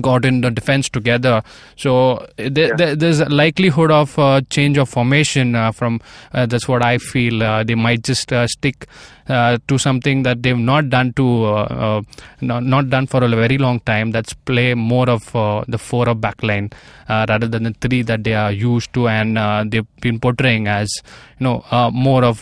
[0.01, 1.43] got in the defense together.
[1.75, 6.01] So there, there, there's a likelihood of uh, change of formation uh, from.
[6.33, 7.43] Uh, that's what I feel.
[7.43, 8.87] Uh, they might just uh, stick
[9.27, 12.01] uh, to something that they've not done to uh, uh,
[12.41, 14.11] not, not done for a very long time.
[14.11, 16.71] That's play more of uh, the four of backline
[17.09, 20.91] uh, rather than the three that they are used to and they've been portraying as
[21.39, 22.39] you know more of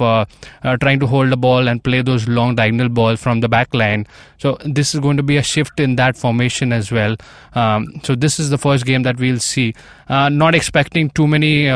[0.82, 4.06] trying to hold the ball and play those long diagonal balls from the back line.
[4.38, 7.15] So this is going to be a shift in that formation as well.
[7.56, 9.74] Um, so this is the first game that we'll see.
[10.10, 11.69] Not expecting too many.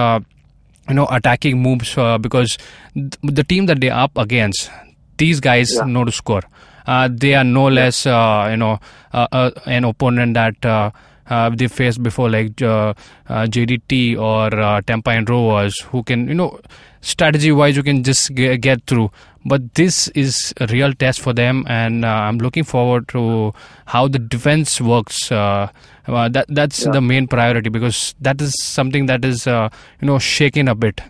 [0.89, 2.57] You know, attacking moves uh, because
[2.93, 4.71] th- the team that they're up against,
[5.17, 6.41] these guys know to score.
[6.85, 8.79] Uh, they are no less, uh, you know,
[9.13, 10.89] uh, uh, an opponent that uh,
[11.29, 12.93] uh, they faced before, like uh,
[13.27, 16.59] uh, JDT or uh, Tampines Rovers, who can, you know,
[17.01, 19.11] strategy-wise, you can just ge- get through.
[19.45, 23.53] But this is a real test for them, and uh, I'm looking forward to
[23.85, 25.31] how the defense works.
[25.31, 25.67] Uh,
[26.07, 29.69] uh, that that's the main priority because that is something that is, uh,
[30.01, 31.01] you know, shaken a bit.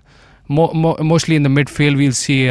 [0.47, 2.49] Mo- mo- mostly in the midfield, we'll see.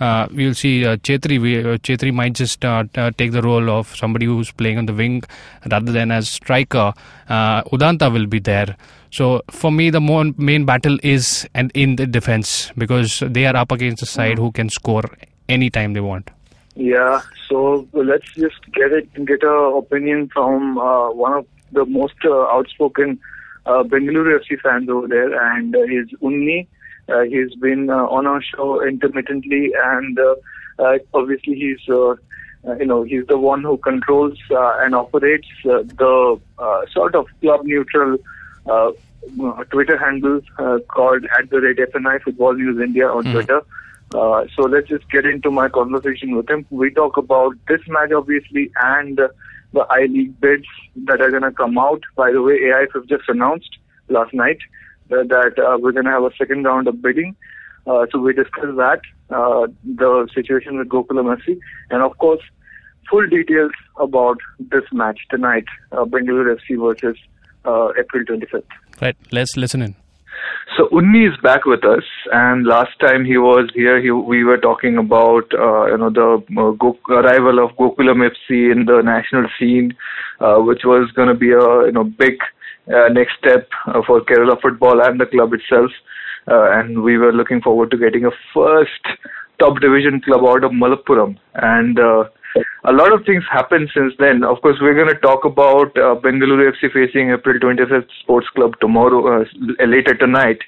[0.00, 1.40] Uh, we'll see uh, Chhetri.
[1.40, 4.86] We, uh, Chhetri might just uh, uh, take the role of somebody who's playing on
[4.86, 5.22] the wing
[5.70, 6.92] rather than as striker.
[7.28, 8.76] Udanta will be there.
[9.10, 13.56] So for me, the more main battle is and in the defense because they are
[13.56, 15.04] up against a side who can score
[15.48, 16.30] anytime they want.
[16.74, 23.20] Yeah, so let's just get it get a opinion from one of the most outspoken
[23.64, 26.66] Bengaluru FC fans over there, and uh, he's Unni.
[27.08, 30.34] Uh, he's been uh, on our show intermittently, and uh,
[30.78, 36.40] uh, obviously he's you know he's the one who controls uh, and operates uh, the
[36.58, 38.16] uh, sort of club neutral
[39.70, 43.62] Twitter handle uh, called at the rate FNI Football News India on Twitter.
[44.14, 46.64] Uh, so let's just get into my conversation with him.
[46.70, 49.28] We talk about this match, obviously, and uh,
[49.72, 50.66] the I League bids
[51.06, 52.02] that are going to come out.
[52.14, 54.58] By the way, AIF have just announced last night
[55.08, 57.36] that, that uh, we're going to have a second round of bidding.
[57.86, 61.58] Uh, so we discuss that, uh, the situation with Gokulam FC,
[61.90, 62.40] and of course,
[63.10, 67.18] full details about this match tonight, uh, Bengaluru FC versus
[67.64, 68.62] uh, April 25th.
[69.02, 69.16] Right.
[69.32, 69.96] Let's listen in.
[70.76, 74.56] So Unni is back with us, and last time he was here, he, we were
[74.56, 79.46] talking about uh, you know the uh, Go- arrival of Gokulam FC in the national
[79.58, 79.94] scene,
[80.40, 82.38] uh, which was going to be a you know big
[82.92, 85.90] uh, next step uh, for Kerala football and the club itself.
[86.46, 89.00] Uh, and we were looking forward to getting a first
[89.58, 91.38] top division club out of Malappuram.
[91.54, 92.24] And uh,
[92.84, 94.44] a lot of things happened since then.
[94.44, 98.74] Of course, we're going to talk about uh, Bengaluru FC facing April 25th Sports Club
[98.80, 99.44] tomorrow, uh,
[99.86, 100.58] later tonight,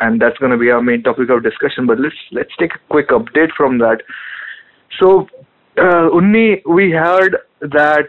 [0.00, 1.86] and that's going to be our main topic of discussion.
[1.86, 3.98] But let's let's take a quick update from that.
[4.98, 5.28] So,
[5.76, 8.08] Unni, we heard that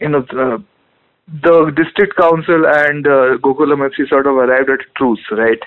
[0.00, 0.64] you know the,
[1.26, 5.58] the district council and uh, Gokulam FC sort of arrived at truce, right?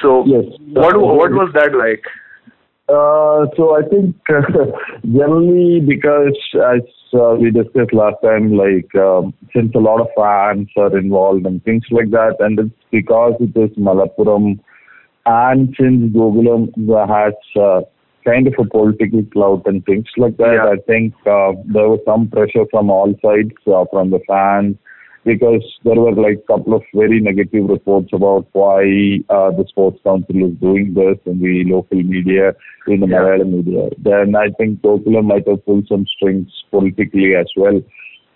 [0.00, 0.44] So, Yes.
[0.72, 2.04] what what was that like?
[2.88, 4.16] Uh, so I think
[5.04, 6.82] generally because as
[7.14, 11.62] uh, we discussed last time, like um, since a lot of fans are involved and
[11.64, 14.58] things like that, and it's because it is Malappuram,
[15.26, 16.72] and since Gokulam
[17.08, 17.82] has uh,
[18.24, 20.70] kind of a political clout and things like that, Yeah.
[20.70, 24.76] I think uh, there was some pressure from all sides, uh, from the fans,
[25.24, 28.82] because there were like a couple of very negative reports about why
[29.28, 32.54] uh, the sports council is doing this in the local media,
[32.88, 33.18] in the Yeah.
[33.18, 33.88] Malayalam media.
[33.98, 37.80] Then I think Gokulam might have pulled some strings politically as well.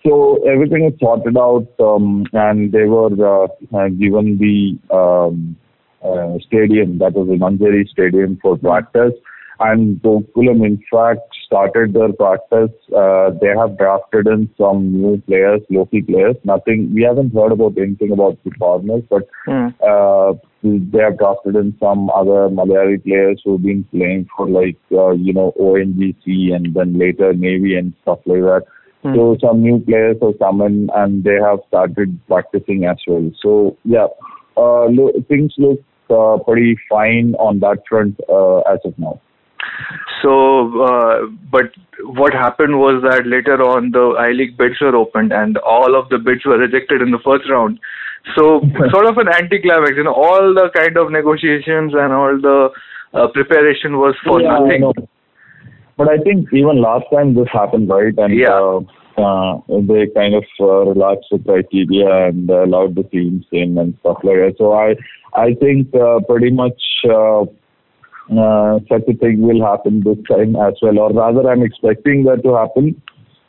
[0.05, 3.47] So everything is sorted out, um, and they were uh,
[3.77, 5.57] uh, given the um,
[6.01, 9.13] uh, stadium, that was the Manjeri Stadium for practice.
[9.59, 12.71] And Gokulam, in fact, started their practice.
[12.95, 16.35] Uh, they have drafted in some new players, local players.
[16.43, 19.23] Nothing, we haven't heard about anything about the foreigners, but
[19.83, 25.11] uh, they have drafted in some other Malayali players who've been playing for like, uh,
[25.11, 28.63] you know, ONGC and then later Navy and stuff like that.
[29.15, 33.31] So some new players have come in and they have started practicing as well.
[33.41, 34.07] So yeah,
[34.57, 39.21] uh, lo- things look uh, pretty fine on that front uh, as of now.
[40.21, 41.71] So, uh, but
[42.03, 46.09] what happened was that later on the I League bids were opened and all of
[46.09, 47.79] the bids were rejected in the first round.
[48.35, 49.93] So sort of an anticlimax.
[49.95, 52.69] You know, all the kind of negotiations and all the
[53.13, 54.91] uh, preparation was for Yeah, nothing.
[55.97, 58.13] But I think even last time this happened, right?
[58.17, 58.53] And Yeah.
[58.53, 58.81] uh,
[59.17, 63.95] uh, they kind of uh, relaxed the criteria and uh, allowed the teams in and
[64.01, 64.55] stuff like that.
[64.57, 64.95] So I,
[65.33, 66.79] I think uh, pretty much
[68.31, 72.43] uh, such a thing will happen this time as well, or rather, I'm expecting that
[72.43, 73.01] to happen.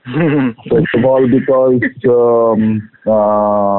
[0.71, 3.79] First of all, because um, uh,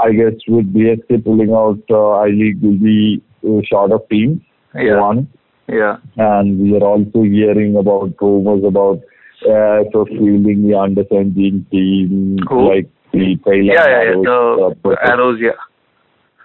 [0.00, 4.40] I guess with DSK pulling out, uh, I League will be uh, short of teams.
[4.74, 5.00] Yeah.
[5.00, 5.28] One
[5.68, 5.96] Yeah.
[6.16, 9.00] and we are also hearing about rumors about
[9.42, 12.68] uh, for fielding the under 17 team, Who?
[12.68, 14.10] like the Pailan Yeah, yeah, yeah.
[14.10, 15.58] Arrows, The, uh, the arrows, yeah.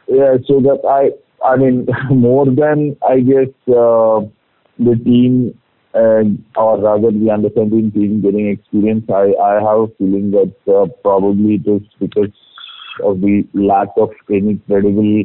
[0.08, 1.12] yeah, so that I,
[1.46, 4.22] I mean, more than I guess uh,
[4.80, 5.58] the team,
[5.94, 6.24] uh,
[6.60, 10.88] or rather the under 17 team getting experience, I, I have a feeling that uh,
[11.04, 12.34] probably it is because
[13.04, 15.24] of the lack of any credible,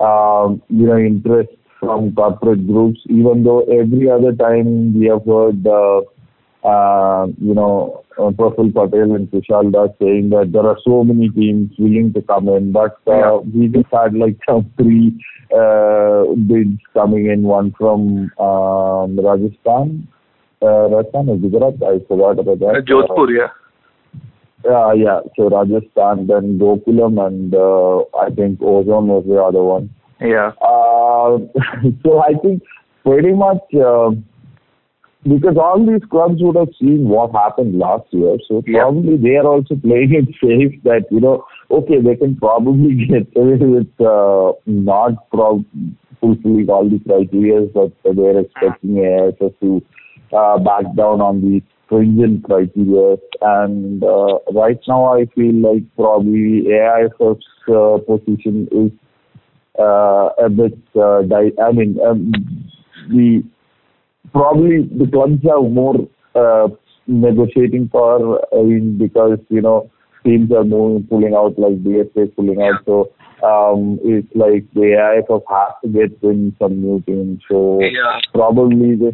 [0.00, 3.00] um, you know, interest from corporate groups.
[3.08, 6.00] Even though every other time we have heard, uh, uh,
[6.64, 11.70] you know, uh, Praful Patel and Kushal Das saying that there are so many teams
[11.78, 13.36] willing to come in, but uh, Yeah.
[13.54, 15.14] we just had like some three
[15.54, 20.08] uh, bids coming in, one from um, Rajasthan,
[20.62, 22.74] uh, Rajasthan or Gujarat, I forgot about that.
[22.76, 23.48] Uh, Jodhpur, yeah.
[24.64, 25.20] Yeah, yeah.
[25.36, 29.88] So Rajasthan, then Gokulam, and uh, I think Ozone was the other one.
[30.20, 30.50] Yeah.
[30.60, 31.38] Uh,
[32.02, 32.62] so I think
[33.04, 34.10] pretty much uh,
[35.28, 38.82] because all these clubs would have seen what happened last year, so Yeah.
[38.82, 43.26] probably they are also playing it safe that you know, okay, they can probably get
[43.36, 45.64] away with uh, not prob-
[46.20, 49.82] fulfilling all the criteria that they're expecting AIFF to
[50.32, 53.16] uh, back down on the stringent criteria.
[53.40, 58.92] And uh, right now, I feel like probably AIFF's uh, position is
[59.78, 62.32] uh, a bit uh, di- I mean, um,
[63.10, 63.42] the
[64.32, 65.96] probably the clubs have more
[66.34, 66.68] uh,
[67.06, 69.90] negotiating power uh, in because you know
[70.24, 72.84] teams are moving, pulling out like DSK pulling out.
[72.84, 73.10] So
[73.42, 77.42] um, it's like the AIFF has to get in some new teams.
[77.48, 78.20] So Yeah.
[78.34, 79.12] probably the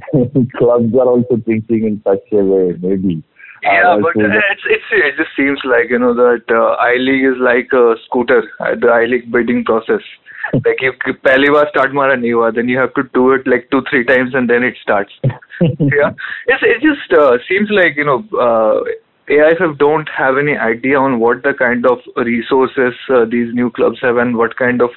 [0.56, 3.22] clubs are also thinking in such a way, maybe.
[3.62, 6.96] Yeah, Uh, but so it's, it's it just seems like you know that uh, I
[6.96, 8.42] League is like a scooter
[8.80, 10.02] the I League bidding process.
[10.65, 10.93] like you
[11.25, 14.03] पहली बार start मारा नहीं हुआ, then you have to do it like two three
[14.05, 15.13] times and then it starts.
[15.61, 16.11] yeah,
[16.47, 18.81] it's it just uh, seems like you know uh,
[19.29, 23.99] AIFF don't have any idea on what the kind of resources uh, these new clubs
[24.01, 24.89] have and what kind of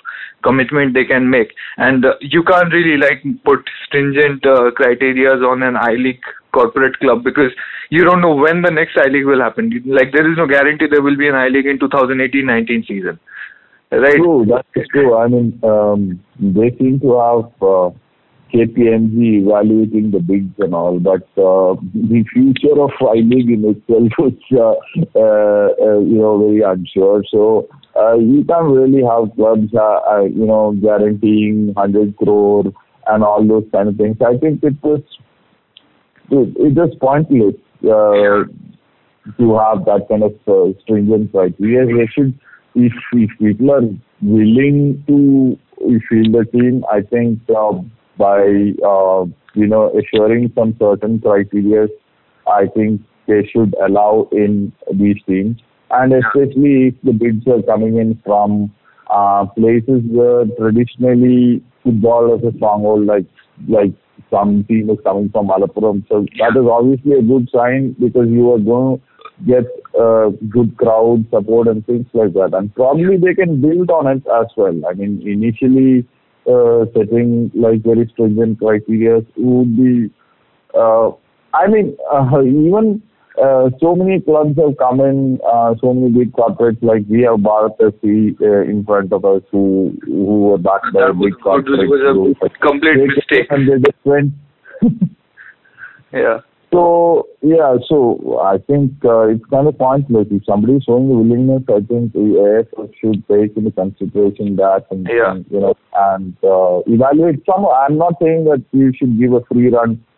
[0.42, 1.53] commitment they can make.
[1.77, 6.22] And uh, you can't really like put stringent uh, criterias on an I League
[6.55, 7.53] corporate club because
[7.90, 9.70] you don't know when the next I League will happen.
[9.85, 13.20] Like there is no guarantee there will be an I League in 2018-19 season,
[13.91, 14.15] right?
[14.15, 15.17] True, that's true.
[15.17, 17.89] I mean, um, they seem to have uh,
[18.54, 24.12] KPMG evaluating the bids and all, but uh, the future of I League in itself
[24.34, 24.73] is, uh,
[25.19, 27.23] uh, uh, you know, very unsure.
[27.30, 32.65] So uh, you can't really have clubs, uh, uh, you know, guaranteeing 100 crore
[33.08, 34.17] and all those kind of things.
[34.21, 35.02] I think it was
[36.30, 38.43] it, it is pointless uh,
[39.38, 41.86] to have that kind of uh, stringent criteria.
[41.86, 42.38] They should,
[42.78, 43.82] if if people are
[44.22, 45.58] willing to
[46.10, 47.74] field the team, I think uh,
[48.18, 48.40] by
[48.86, 51.88] uh, you know assuring some certain criteria,
[52.48, 55.58] I think they should allow in these teams,
[55.92, 58.72] and especially if the bids are coming in from
[59.10, 63.26] uh, places where traditionally football is a stronghold, like
[63.68, 63.94] like
[64.30, 66.08] some team is coming from Malappuram.
[66.10, 69.66] So that is obviously a good sign because you are going to get
[70.00, 72.54] uh, good crowd support and things like that.
[72.54, 74.82] And probably they can build on it as well.
[74.90, 76.08] I mean, initially
[76.48, 80.12] uh, setting like very stringent criteria would be,
[80.74, 81.12] uh,
[81.54, 83.02] I mean, uh, even
[83.80, 87.78] so many clubs have come in, uh, so many big corporates like we have Bharat
[87.80, 91.41] FC uh, in front of us who who were backed by big corporates.
[91.43, 93.47] corporate was a complete mistake.
[93.50, 94.34] And they just went
[96.13, 96.39] Yeah.
[96.73, 100.28] so yeah, so I think uh, it's kind of pointless.
[100.32, 102.27] If somebody is showing the willingness, I think the
[102.65, 105.31] AF should take into consideration that and, Yeah.
[105.31, 107.65] and, you know and uh, evaluate some.
[107.67, 110.17] I'm not saying that you should give a free run uh,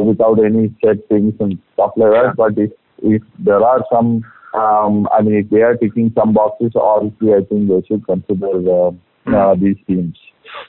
[0.00, 2.34] without any set things and stuff like that.
[2.36, 2.70] But if
[3.02, 7.44] if there are some, um, I mean, if they are ticking some boxes, obviously I
[7.48, 8.90] think they should consider uh,
[9.26, 10.16] uh, these teams.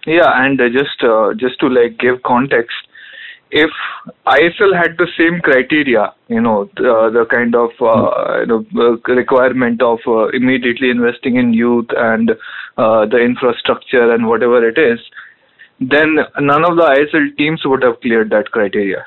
[0.06, 2.76] Yeah, and uh, just uh, just to like give context,
[3.52, 3.70] if
[4.26, 9.14] ISL had the same criteria, you know, the, the kind of uh, you know uh,
[9.14, 12.32] requirement of uh, immediately investing in youth and
[12.78, 14.99] uh, the infrastructure and whatever it is,
[15.82, 19.04] then none of the ISL teams would have cleared that criteria.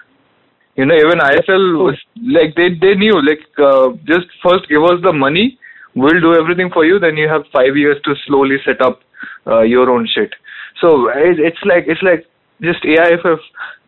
[0.76, 5.00] You know, even ISL was like they they knew like uh, just first give us
[5.02, 5.58] the money,
[5.94, 6.98] we'll do everything for you.
[6.98, 9.00] Then you have five years to slowly set up
[9.46, 10.34] uh, your own shit.
[10.80, 12.26] So it, it's like it's like
[12.60, 13.38] just AIFF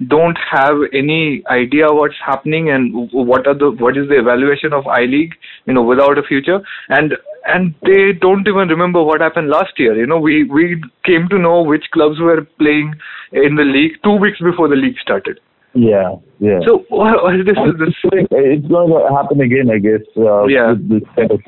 [0.09, 4.87] don't have any idea what's happening and what are the what is the evaluation of
[4.87, 5.35] I League,
[5.67, 7.15] you know, without a future, and
[7.47, 9.95] and they don't even remember what happened last year.
[9.95, 12.95] You know, we we came to know which clubs were playing
[13.33, 15.41] in the league two weeks before the league started.
[15.75, 16.61] Yeah, yeah.
[16.67, 17.57] So what, what is this?
[17.79, 17.95] this
[18.31, 20.05] it's going to happen again, I guess.
[20.17, 20.73] Uh, Yeah.
[20.73, 21.41] With this kind of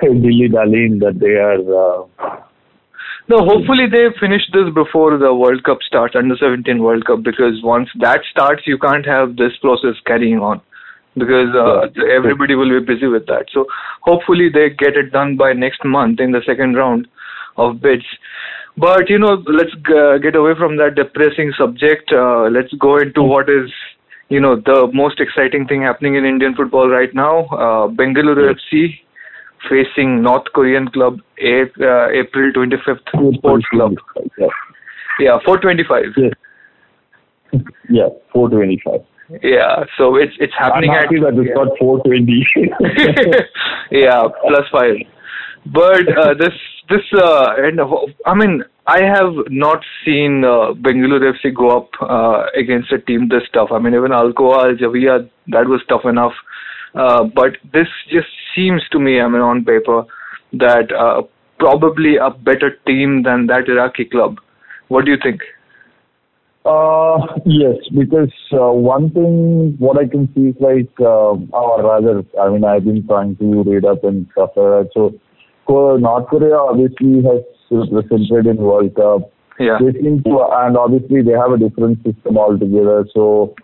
[0.22, 1.62] dilly dallying that they are.
[1.62, 2.40] Uh,
[3.28, 7.62] No, hopefully they finish this before the World Cup starts, under 17 World Cup, because
[7.62, 10.60] once that starts, you can't have this process carrying on
[11.16, 13.46] because uh, everybody will be busy with that.
[13.52, 13.66] So
[14.02, 17.08] hopefully they get it done by next month in the second round
[17.56, 18.04] of bids.
[18.76, 22.12] But you know, let's g- get away from that depressing subject.
[22.12, 23.70] Uh, let's go into what is,
[24.28, 27.46] you know, the most exciting thing happening in Indian football right now.
[27.46, 29.00] Uh, Bengaluru FC
[29.68, 33.92] facing North Korean club A- uh, April 25th Sports Club.
[34.38, 34.46] Yeah,
[35.18, 36.32] Yeah, 425.
[37.90, 39.04] yeah 425.
[39.42, 43.46] Yeah, so it's it's happening I'm happy at that it's got 420.
[43.92, 44.96] yeah, plus five.
[45.66, 46.54] But uh, this
[46.88, 47.80] this uh, and
[48.26, 53.28] I mean I have not seen uh, Bengaluru FC go up uh, against a team
[53.28, 53.70] this tough.
[53.70, 56.32] I mean even Al-Quwa, Al Jawiya, that was tough enough.
[56.94, 58.26] Uh, but this just
[58.56, 60.04] seems to me, I mean on paper,
[60.54, 61.22] that uh,
[61.60, 64.38] probably a better team than that Iraqi club.
[64.88, 65.40] What do you think?
[66.64, 72.22] Uh, yes, because uh, one thing what I can see is like, uh, or rather,
[72.40, 75.20] I mean, I've been trying to read up and stuff like that.
[75.68, 79.32] North Korea obviously has represented in World Cup.
[79.58, 79.78] Yeah.
[79.80, 83.06] They seem to, and obviously they have a different system altogether.
[83.14, 83.54] So,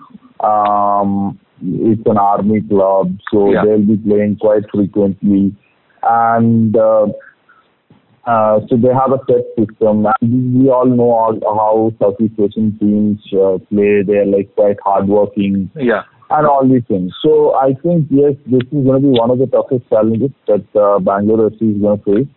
[0.40, 3.64] um, it's an army club, so Yeah.
[3.64, 5.54] they'll be playing quite frequently,
[6.02, 6.76] and.
[6.76, 7.08] Uh,
[8.26, 10.06] uh, so they have a set system.
[10.06, 14.02] And we, we all know all, how Southeast Asian teams uh, play.
[14.06, 16.02] They're like quite hardworking Yeah.
[16.30, 17.12] and all these things.
[17.22, 20.64] So I think yes, this is going to be one of the toughest challenges that
[20.74, 22.28] uh, Bangalore FC is going to face.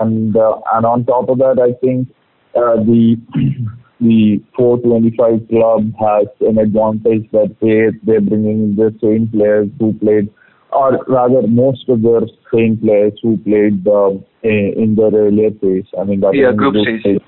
[0.00, 2.08] And uh, and on top of that, I think
[2.56, 3.16] uh, the
[4.00, 10.28] the 425 club has an advantage that they they're bringing the same players who played,
[10.72, 12.20] or rather most of their
[12.52, 15.86] same players who played um, in, in the earlier phase.
[15.98, 17.22] I mean, that Yeah, group stage.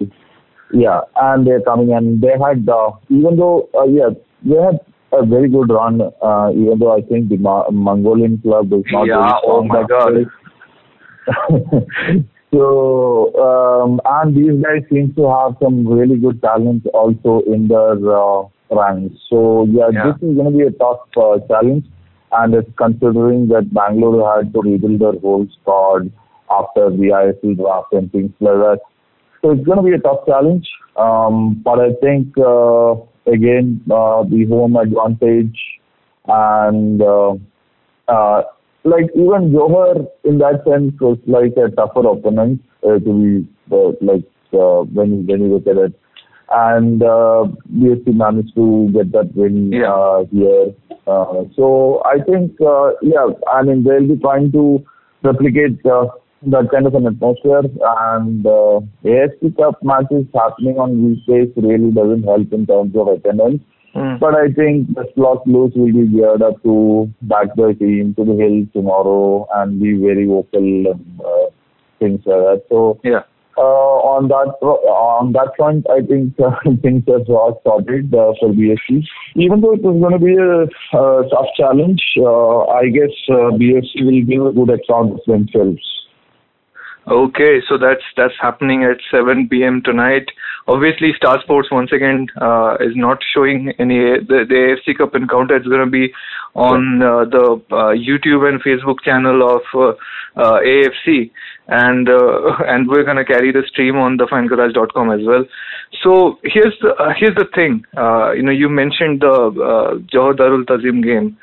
[0.72, 4.10] Yeah, and they're coming and they had uh, even though uh, yeah
[4.44, 4.78] they had
[5.12, 6.00] a very good run.
[6.00, 10.12] Uh, even though I think the Ma- Mongolian club is not Yeah, oh my God.
[12.52, 17.98] so um, and these guys seem to have some really good talent also in their
[18.16, 19.16] uh, ranks.
[19.28, 20.12] So yeah, Yeah.
[20.12, 21.84] this is going to be a tough uh, challenge.
[22.32, 26.10] And it's considering that Bangalore had to rebuild their whole squad
[26.50, 27.10] after the
[27.42, 28.80] ISL draft and things like that.
[29.42, 30.68] So it's going to be a tough challenge.
[30.96, 32.92] Um, but I think, uh,
[33.26, 35.58] again, uh, the home advantage
[36.26, 37.34] and, uh,
[38.08, 38.42] uh,
[38.84, 43.92] like even Johor in that sense was like a tougher opponent uh, to be, uh,
[44.00, 45.94] like, uh, when, when you look at it.
[46.50, 47.46] And, uh,
[47.78, 49.92] BFC managed to get that win, Yeah.
[49.92, 50.72] uh, here.
[51.06, 54.82] Uh, so I think, uh, yeah, I mean, they'll be trying to
[55.22, 56.06] replicate, uh,
[56.42, 57.62] that kind of an atmosphere
[58.08, 63.62] and uh, AFC Cup matches happening on weekdays really doesn't help in terms of attendance.
[63.94, 64.20] Mm.
[64.20, 68.24] But I think the slot blues will be geared up to back the team to
[68.24, 70.60] the hill tomorrow and be very vocal
[70.92, 71.50] and uh,
[71.98, 72.62] things like that.
[72.70, 73.22] So Yeah.
[73.58, 78.54] Uh, on that on that front, I think uh, things have all sorted uh, for
[78.54, 79.04] BFC.
[79.36, 80.64] Even though it was going to be a
[80.96, 85.82] uh, tough challenge, uh, I guess uh, BFC will give a good account of themselves.
[87.08, 89.82] Okay, so that's that's happening at 7 p.m.
[89.84, 90.26] tonight.
[90.68, 95.56] Obviously, Star Sports once again uh, is not showing any the, the AFC Cup encounter.
[95.56, 96.12] It's going to be
[96.54, 101.30] on uh, the uh, YouTube and Facebook channel of uh, uh, AFC,
[101.70, 105.44] and uh, and we're going to carry the stream on the FanGarage.com as well.
[106.02, 107.84] So here's the uh, here's the thing.
[107.96, 111.38] Uh, you know, you mentioned the uh, Johor Darul Tazim game.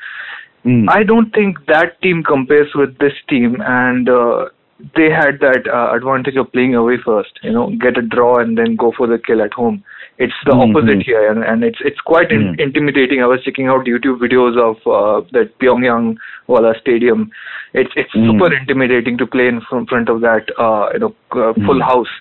[0.90, 4.50] I don't think that team compares with this team, and uh,
[4.98, 7.40] they had that uh, advantage of playing away first.
[7.42, 9.84] You know, get a draw and then go for the kill at home.
[10.20, 10.76] It's the Mhm.
[10.76, 13.22] opposite here, and, and it's it's quite in, intimidating.
[13.22, 17.30] I was checking out YouTube videos of uh, that Pyongyang Wala Stadium.
[17.74, 18.26] It's it's Mm.
[18.32, 19.62] super intimidating to play in
[19.92, 21.90] front of that uh, you know uh, full Mm.
[21.92, 22.16] house.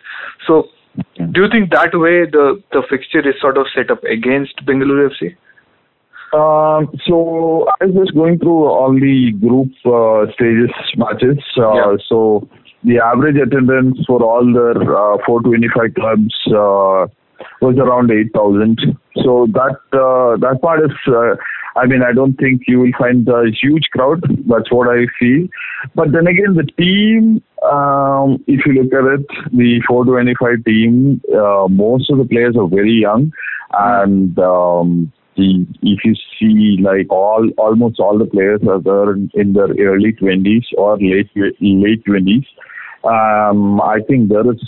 [0.47, 0.69] So,
[1.33, 5.09] do you think that way the the fixture is sort of set up against Bengaluru
[5.11, 5.35] FC?
[6.37, 11.39] Um, so I was just going through all the group uh, stages matches.
[11.57, 12.47] Uh, So
[12.85, 16.35] the average attendance for all their uh, 425 clubs
[16.65, 17.07] uh,
[17.61, 18.79] was around 8,000.
[19.25, 20.93] So that uh, that part is.
[21.07, 21.37] Uh,
[21.77, 24.23] I mean, I don't think you will find a huge crowd.
[24.49, 25.47] That's what I feel.
[25.95, 31.69] But then again, the team, um, if you look at it, the 425 team, uh,
[31.69, 33.31] most of the players are very young,
[33.73, 39.53] and um, the if you see like all almost all the players are there in,
[39.53, 42.47] their early 20s or late late 20s.
[43.05, 44.61] Um, I think there is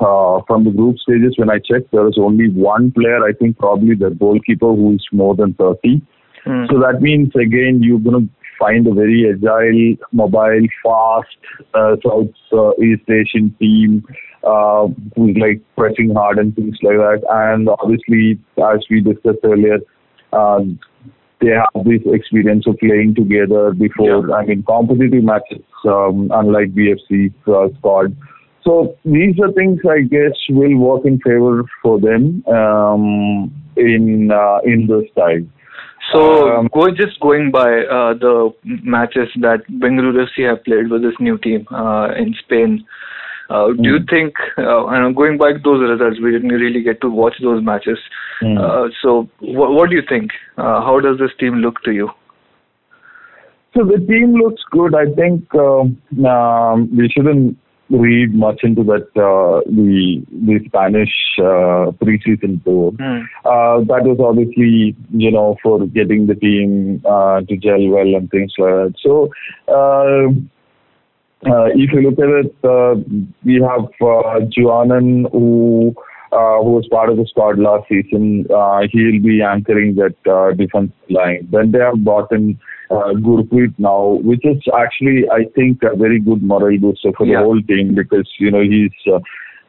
[0.00, 3.24] uh, from the group stages when I checked, there is only one player.
[3.24, 6.02] I think probably the goalkeeper who is more than 30.
[6.44, 11.36] So that means again you're going to find a very agile, mobile, fast
[11.74, 14.04] uh, South uh, East Asian team
[14.44, 17.22] uh, who's like pressing hard and things like that.
[17.30, 19.78] And obviously, as we discussed earlier,
[20.32, 20.60] uh,
[21.42, 24.32] they have this experience of playing together before.
[24.32, 28.16] I mean, competitive matches, um, unlike BFC uh, squad.
[28.64, 34.58] So these are things I guess will work in favor for them um, in uh,
[34.64, 35.52] in this time.
[36.12, 41.02] So Um, going just going by uh, the matches that Bengaluru FC have played with
[41.02, 42.84] this new team uh, in Spain,
[43.50, 44.34] uh, do you think?
[44.58, 47.98] Uh, know going by those results, we didn't really get to watch those matches.
[48.42, 48.58] Mm.
[48.58, 50.30] Uh, so what, what do you think?
[50.56, 52.10] Uh, how does this team look to you?
[53.74, 54.94] So the team looks good.
[54.94, 57.56] I think um, um, we shouldn't
[57.88, 62.92] read much into that uh, the the Spanish uh, preseason tour.
[63.44, 68.30] Uh, that was obviously you know for getting the team uh, to gel well and
[68.30, 68.94] things like that.
[69.02, 69.30] So.
[71.44, 72.94] Uh, if you look at it, uh,
[73.44, 75.94] we have uh, Juanan who
[76.30, 78.46] uh, who was part of the squad last season.
[78.48, 81.48] Uh, he'll be anchoring that uh, defense line.
[81.50, 82.58] Then they have brought in
[82.90, 87.40] uh, Gurpreet now, which is actually I think a very good morale booster for Yeah.
[87.40, 89.18] the whole team because you know he's uh,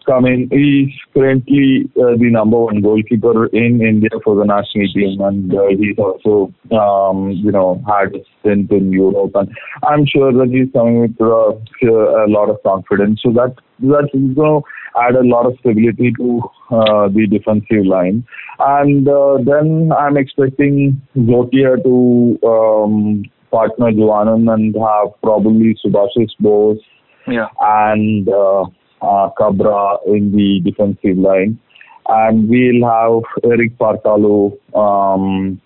[0.06, 0.50] coming.
[0.52, 5.68] He's currently uh, the number one goalkeeper in India for the national team, and uh,
[5.70, 9.50] he's also um, you know had a stint in Europe, and
[9.84, 13.22] I'm sure that he's coming with uh, a lot of confidence.
[13.24, 14.68] So that that is going to
[15.00, 16.42] add a lot of stability to
[16.72, 18.26] uh, the defensive line,
[18.60, 26.80] and uh, then I'm expecting Zotia to um, partner Juanan and have probably Subhasish Bose
[27.28, 27.48] Yeah.
[27.62, 28.66] and uh,
[29.04, 31.60] uh, Khabra in the defensive line.
[32.08, 35.62] And we'll have Erik Paartalu, um,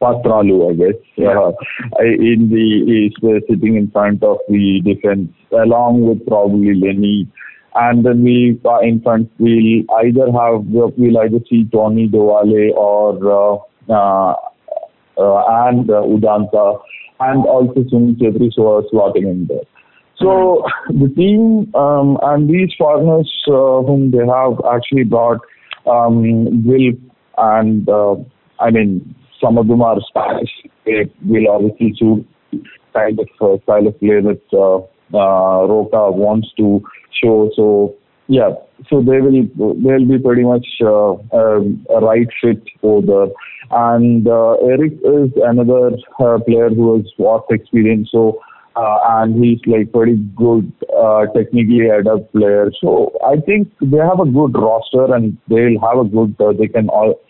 [0.00, 1.52] Patralu, I guess, uh,
[2.02, 7.28] in the is sitting in front of the defense, along with probably Lenny.
[7.76, 13.64] And then we uh, in front we'll either have we'll either see Toni Dovale or
[13.88, 14.36] uh, uh,
[15.18, 16.80] uh, and uh, Udanta
[17.20, 19.64] and also Sunil Chhetri so slotting in there.
[20.18, 25.40] So the team um, and these partners uh, whom they have actually brought
[25.86, 26.92] um, will
[27.36, 28.14] and uh,
[28.60, 30.50] I mean some of them are Spanish.
[30.86, 32.26] They will obviously suit
[32.94, 34.78] kind of uh, style of play that uh,
[35.16, 36.82] uh, Roca wants to
[37.20, 37.50] show.
[37.56, 37.96] So
[38.28, 38.50] yeah,
[38.88, 43.32] so they will they'll be pretty much uh, um, a right fit for the.
[43.70, 48.10] And uh, Eric is another uh, player who has vast experience.
[48.12, 48.40] So
[48.76, 52.70] uh, and he's like pretty good uh, technically adept player.
[52.80, 56.36] So I think they have a good roster and they'll have a good.
[56.40, 57.20] Uh, they can all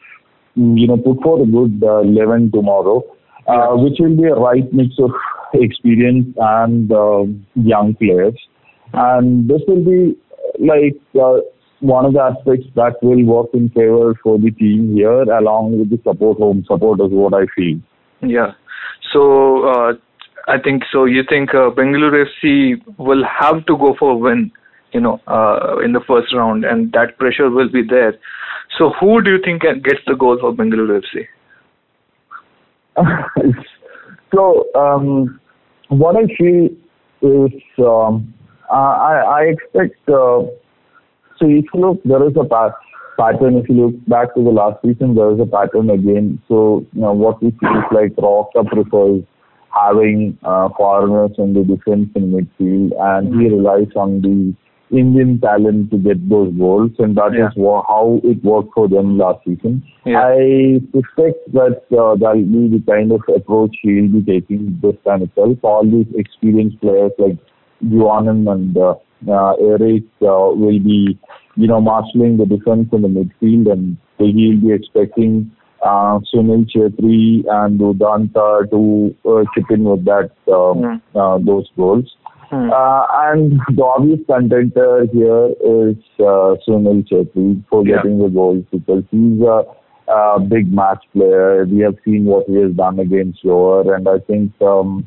[0.55, 3.03] you know put forth a good uh, eleven tomorrow,
[3.47, 5.11] uh, which will be a right mix of
[5.55, 7.25] experience and uh,
[7.55, 8.35] young players.
[8.93, 10.17] And this will be
[10.59, 11.41] like uh,
[11.81, 15.91] one of the aspects that will work in favor for the team here, along with
[15.91, 17.81] the support home support, is what I feel.
[18.23, 18.53] Yeah.
[19.13, 19.93] So uh,
[20.47, 21.05] I think so.
[21.07, 24.53] You think uh, Bengaluru FC will have to go for a win,
[24.93, 28.15] you know, uh, in the first round, and that pressure will be there.
[28.79, 31.27] So who do you think gets the goal for Bengaluru FC?
[34.35, 35.41] so um,
[35.89, 36.69] what I feel
[37.23, 38.35] is um,
[38.71, 39.97] I, I expect.
[40.09, 40.45] Uh,
[41.39, 42.75] so if you look, there is a pat-
[43.19, 43.57] pattern.
[43.57, 46.41] If you look back to the last season, there is a pattern again.
[46.49, 49.25] So you know, what we see is like Roca prefers
[49.75, 54.55] having uh, foreigners in the defense and midfield, and he relies on the
[54.97, 59.19] Indian talent to get those goals, and that is wha- how it worked for them
[59.19, 59.83] last season.
[60.07, 64.95] I suspect that uh, that will be the kind of approach he'll be taking this
[65.05, 65.59] time itself.
[65.63, 67.39] All these experienced players like
[67.85, 68.95] Juanan and uh,
[69.29, 71.19] uh, Eric uh, will be,
[71.57, 75.51] you know, marshalling the defense in the midfield, and he'll be expecting
[75.85, 82.17] uh, Sunil Chhetri and Udanta to uh, chip in with that um, uh, those goals.
[82.53, 87.97] Uh, and the obvious contender here is uh, Sunil Chhetri for Yeah.
[87.97, 89.65] getting the goals because he's a,
[90.13, 91.65] a big match player.
[91.65, 95.05] We have seen what he has done against Lower, and I think um,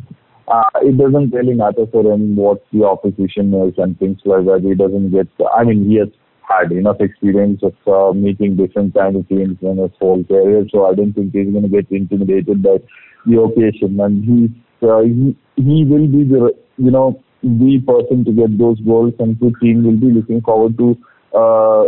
[0.47, 4.61] uh, it doesn't really matter for him what the opposition is and things like that.
[4.63, 5.27] He doesn't get.
[5.55, 6.09] I mean, he has
[6.47, 10.85] had enough experience of uh, meeting different kind of teams in his whole career, so
[10.85, 12.77] I don't think he's going to get intimidated by
[13.25, 13.99] the occasion.
[13.99, 14.49] And he's
[14.81, 19.37] uh, he he will be the you know the person to get those goals, and
[19.39, 20.97] the team will be looking forward to
[21.35, 21.83] uh,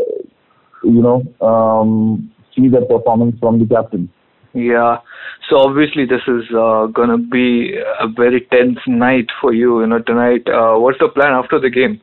[0.84, 4.10] you know um, see the performance from the captain.
[4.54, 4.98] Yeah.
[5.50, 9.82] So obviously this is uh, gonna be a very tense night for you.
[9.82, 10.48] You know tonight.
[10.48, 12.02] Uh, what's the plan after the game?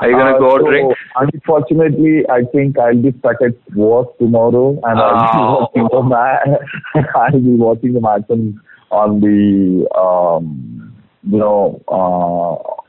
[0.00, 0.94] Are you gonna Uh, go so, drink?
[1.16, 5.60] Unfortunately, I think I'll be stuck at work tomorrow, and I'll be Oh.
[5.60, 6.48] watching the match.
[7.14, 8.60] I'll be watching the match on,
[8.90, 10.92] on the um,
[11.22, 12.82] you know uh,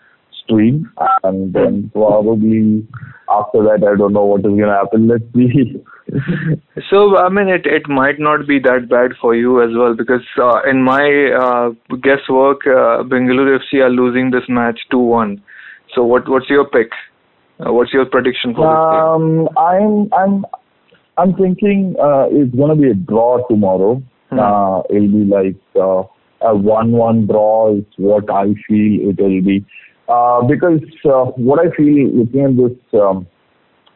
[0.44, 0.90] stream,
[1.24, 2.86] and then probably
[3.30, 5.08] after that, I don't know what is gonna happen.
[5.08, 5.82] Let's see.
[6.90, 10.26] So I mean, it it might not be that bad for you as well because
[10.38, 11.04] uh, in my
[11.44, 11.70] uh,
[12.08, 15.42] guesswork, uh, Bengaluru FC are losing this match two one.
[15.94, 16.92] So what what's your pick?
[17.60, 19.48] Uh, what's your prediction for this game?
[19.48, 20.46] Um, I'm I'm
[21.18, 24.02] I'm thinking uh, it's gonna be a draw tomorrow.
[24.32, 26.04] Uh, it'll be like uh,
[26.48, 29.66] a one-one draw is what I feel it will be.
[30.08, 33.28] Uh, because uh, what I feel looking at this um,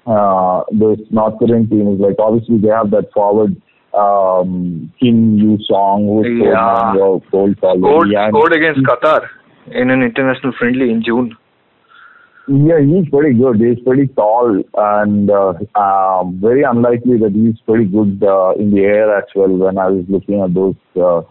[0.06, 3.56] uh, this North Korean team is like obviously they have that forward
[3.94, 6.94] um, Kim Yu Song who Yeah.
[6.98, 7.24] goals
[7.80, 9.28] Scored, scored against Qatar
[9.72, 11.36] in an international friendly in June.
[12.48, 13.60] Yeah, he's pretty good.
[13.60, 18.82] He's pretty tall and uh, um, very unlikely that he's pretty good uh, in the
[18.82, 19.50] air as well.
[19.50, 21.24] When I was looking at those uh,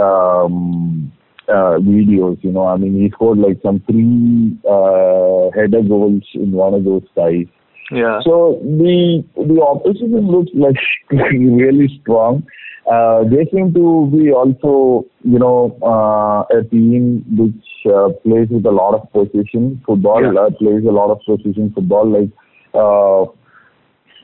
[0.00, 1.10] um,
[1.48, 6.52] uh, videos, you know, I mean, he scored like some three uh, header goals in
[6.52, 7.46] one of those ties.
[7.90, 8.20] Yeah.
[8.22, 10.76] So the the opposition looks like
[11.10, 12.46] really strong.
[12.90, 18.70] Uh, they seem to be also, you know, uh, a team which plays with a
[18.70, 20.24] lot of position football.
[20.38, 22.08] Uh, plays a lot of position football.
[22.08, 22.30] Like
[22.74, 23.24] uh,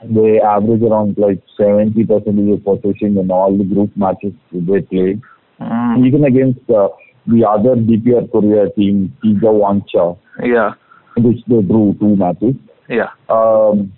[0.05, 5.21] they average around like seventy percent of possession in all the group matches they play.
[5.61, 6.89] Even against uh,
[7.27, 10.75] the other DPR Korea team, Kigwancha, Yeah.
[11.17, 12.55] which they drew two matches
[12.89, 13.09] Yeah.
[13.31, 13.93] um,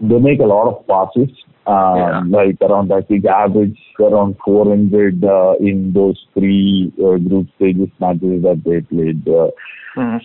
[0.00, 1.30] they make a lot of passes.
[1.66, 7.88] Um, Like around, I think, average around 400 uh, in those three uh, group stages
[7.98, 9.26] matches that they played.
[9.28, 9.50] Uh,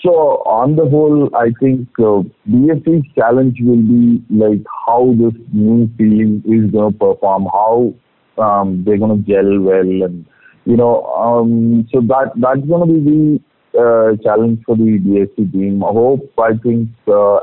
[0.03, 0.11] So
[0.45, 6.43] on the whole, I think uh, BFC's challenge will be like how this new team
[6.45, 7.93] is going to perform, how
[8.37, 10.25] um, they're going to gel well, and
[10.65, 13.39] you know, um, so that that's going to be the
[13.79, 15.83] uh, challenge for the BFC team.
[15.83, 17.37] I hope I think uh,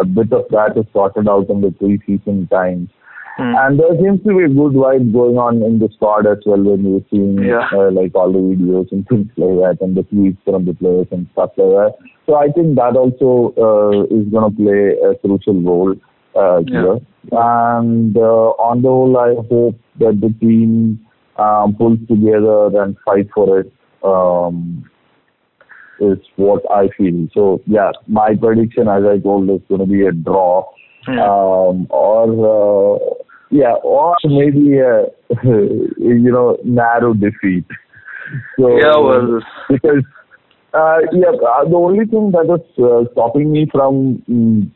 [0.00, 2.88] a, bit of that is sorted out in the pre-season times.
[3.36, 6.62] And there seems to be a good vibe going on in the squad as well
[6.62, 7.68] when you're seeing Yeah.
[7.72, 11.08] uh, like all the videos and things like that and the tweets from the players
[11.10, 11.94] and stuff like that.
[12.26, 15.96] So I think that also uh, is going to play a crucial role
[16.36, 16.98] uh, here.
[17.32, 21.04] And uh, on the whole, I hope that the team
[21.36, 23.72] um, pulls together and fight for it.
[24.04, 24.88] Um,
[26.00, 27.28] is what I feel.
[27.34, 30.64] So yeah, my prediction, as I told, is going to be a draw,
[31.08, 32.24] um, or
[32.54, 32.98] uh,
[33.50, 35.06] yeah, or maybe a
[35.44, 37.64] you know narrow defeat.
[38.58, 40.02] So Yeah, well- because
[40.72, 44.70] uh, yeah, uh, the only thing that is uh, stopping me from mm,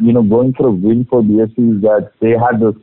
[0.00, 2.74] you know going for a win for BFC is that they had this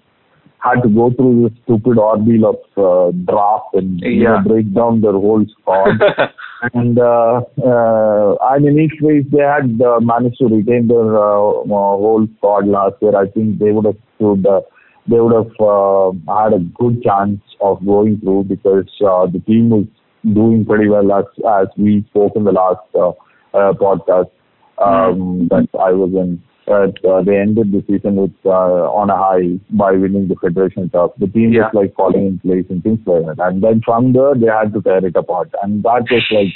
[0.59, 4.41] had to go through this stupid ordeal of uh, draft and you know, Yeah.
[4.45, 5.99] break down their whole squad.
[6.61, 11.61] and uh, uh, I mean, if if they had uh, managed to retain their uh,
[11.61, 14.45] uh, whole squad last year, I think they would have stood.
[14.45, 14.61] Uh,
[15.07, 19.69] they would have uh, had a good chance of going through because uh, the team
[19.69, 19.85] was
[20.33, 23.09] doing pretty well as as we spoke in the last uh,
[23.57, 24.29] uh, podcast
[24.77, 26.41] um, that I was in.
[26.67, 30.89] But uh, they ended the season with uh, on a high by winning the Federation
[30.89, 31.17] Cup.
[31.17, 33.43] The team was like falling in place and things like that.
[33.43, 36.53] And then from there they had to tear it apart, and that was like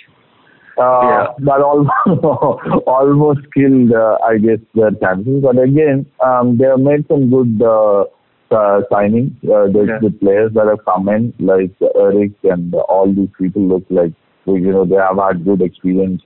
[0.77, 1.89] uh, that almost
[2.87, 5.41] almost killed, uh, I guess, their chances.
[5.41, 8.05] But again, um, they have made some good uh,
[8.51, 9.33] uh, signings.
[9.43, 9.99] Uh, there's Yeah.
[9.99, 14.13] good players that have come in, like Eric and all these people look like
[14.45, 16.21] you know they have had good experience.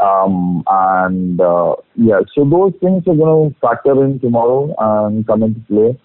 [0.00, 5.42] Um, and uh, yeah, so those things are going to factor in tomorrow and come
[5.42, 5.98] into play.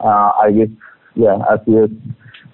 [0.00, 0.68] Uh, I guess,
[1.14, 1.88] yeah, as we are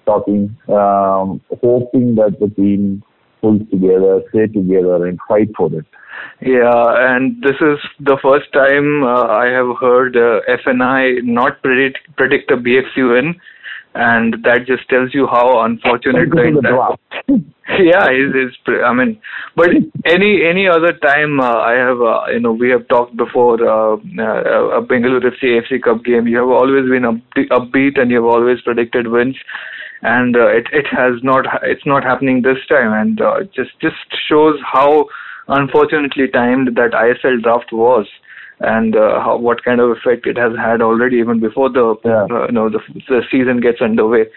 [0.05, 3.03] talking, um, hoping that the team
[3.41, 5.85] pulls together, stay together, and fight for it.
[6.41, 11.99] Yeah, and this is the first time uh, I have heard uh, FNI not predict
[12.17, 13.35] predict a BFC win,
[13.95, 16.99] and that just tells you how unfortunate the that-
[17.79, 19.19] yeah, is is I mean,
[19.55, 19.69] but
[20.05, 23.95] any any other time uh, I have uh, you know we have talked before uh,
[23.95, 26.27] uh, a Bengaluru FC AFC Cup game.
[26.27, 29.37] You have always been up, upbeat and you have always predicted wins,
[30.01, 33.95] and uh, it it has not it's not happening this time, and uh, just just
[34.29, 35.07] shows how
[35.47, 38.05] unfortunately timed that ISL draft was.
[38.59, 42.45] And uh, how, what kind of effect it has had already, even before the uh,
[42.45, 42.79] you know the,
[43.09, 44.27] the season gets underway.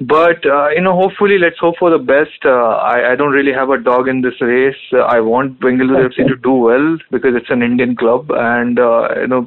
[0.00, 2.44] But uh, you know hopefully let's hope for the best.
[2.44, 4.82] Uh, I, I don't really have a dog in this race.
[4.94, 8.30] Uh, i want bengaluru fc to do well because it's an indian club.
[8.30, 9.46] And uh, you know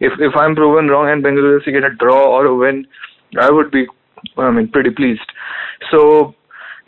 [0.00, 2.88] if if i'm proven wrong and bengaluru fc get a draw or a win
[3.38, 3.86] i would be
[4.36, 5.30] i mean pretty pleased.
[5.92, 6.34] So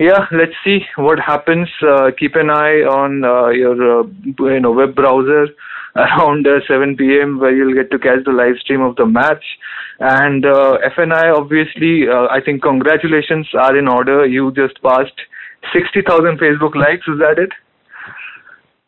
[0.01, 1.69] yeah let's see what happens.
[1.81, 5.47] Uh, keep an eye on uh, your uh, you know web browser
[5.97, 7.39] around uh, 7 p.m.
[7.39, 9.45] where you'll get to catch the live stream of the match.
[9.99, 14.27] And uh, FNI, obviously, uh, I think congratulations are in order.
[14.27, 15.19] You just passed
[15.73, 17.09] 60,000 Facebook likes.
[17.09, 17.51] Is that it?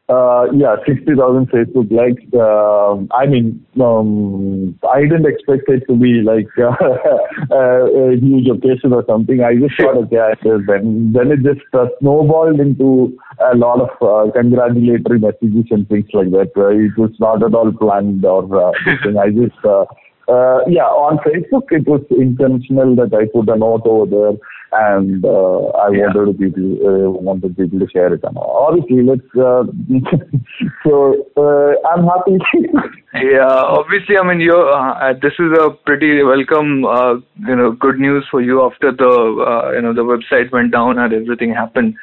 [0.09, 2.23] Uh, yeah, 60,000 Facebook likes.
[2.33, 8.95] Um I mean, um, I didn't expect it to be like uh, a huge occasion
[8.95, 9.43] or something.
[9.43, 13.19] I just thought, okay, I just- then, then it just uh, snowballed into
[13.53, 16.53] a lot of uh, congratulatory messages and things like that.
[16.57, 18.73] Uh, it was not at all planned or uh,
[19.05, 19.19] thing.
[19.19, 19.85] I just, uh,
[20.33, 24.39] uh, yeah, on Facebook it was intentional that I put a note over there
[24.73, 28.21] and uh, I wanted people uh, wanted people to share it.
[28.25, 29.23] And obviously, let's.
[29.37, 29.64] Uh,
[30.85, 32.39] so uh, I'm happy.
[33.14, 37.14] Yeah, obviously, I mean, you're, uh, this is a pretty welcome, uh,
[37.49, 40.99] you know, good news for you after the, uh, you know, the website went down
[40.99, 41.95] and everything happened.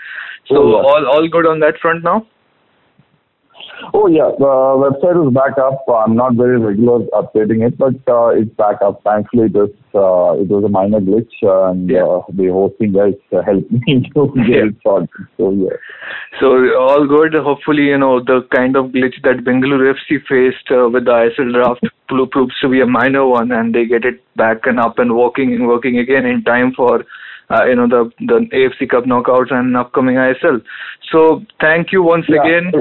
[0.48, 0.76] So Oh, yeah.
[0.78, 2.26] all all good on that front now.
[3.94, 4.54] Oh yeah, the
[4.84, 5.86] website is back up.
[5.88, 9.02] I'm not very regular updating it, but uh, it's back up.
[9.04, 13.72] Thankfully, it was uh, it was a minor glitch, and uh, the hosting guys helped
[13.72, 15.10] me to get it sorted.
[15.38, 15.78] So yeah.
[16.40, 16.48] So
[16.78, 17.34] all good.
[17.34, 21.54] Hopefully, you know the kind of glitch that Bengaluru FC faced uh, with the ISL
[21.54, 25.00] draft pro- proves to be a minor one, and they get it back and up
[25.00, 27.06] and working and working again in time for
[27.50, 30.62] uh, you know the the AFC Cup knockouts and upcoming ISL.
[31.12, 32.42] So thank you once Yeah.
[32.42, 32.72] again.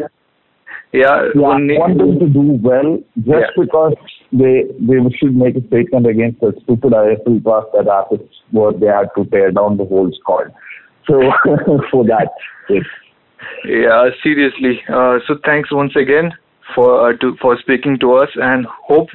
[0.94, 3.50] Yeah, Yeah, want them to do well just Yeah.
[3.60, 3.94] because
[4.42, 4.54] they
[4.90, 8.28] they should make a statement against the stupid ISL draft that happened
[8.58, 10.52] where they had to tear down the whole squad.
[11.08, 11.20] So
[11.90, 12.30] for that,
[12.68, 12.84] yes.
[13.64, 14.74] Yeah, seriously.
[14.88, 16.32] Uh, so thanks once again
[16.74, 19.08] for uh, to for speaking to us, and hope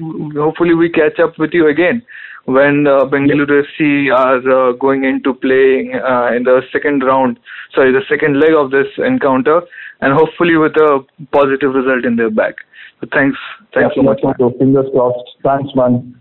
[0.47, 2.01] hopefully we catch up with you again
[2.45, 7.39] when uh, Bengaluru FC are uh, going into playing uh, in the second round.
[7.75, 9.61] Sorry, the second leg of this encounter,
[10.01, 12.55] and hopefully with a positive result in their back.
[13.01, 13.37] So thanks,
[13.73, 14.19] thanks so much.
[14.39, 15.29] So fingers crossed.
[15.43, 16.15] Thanks, man.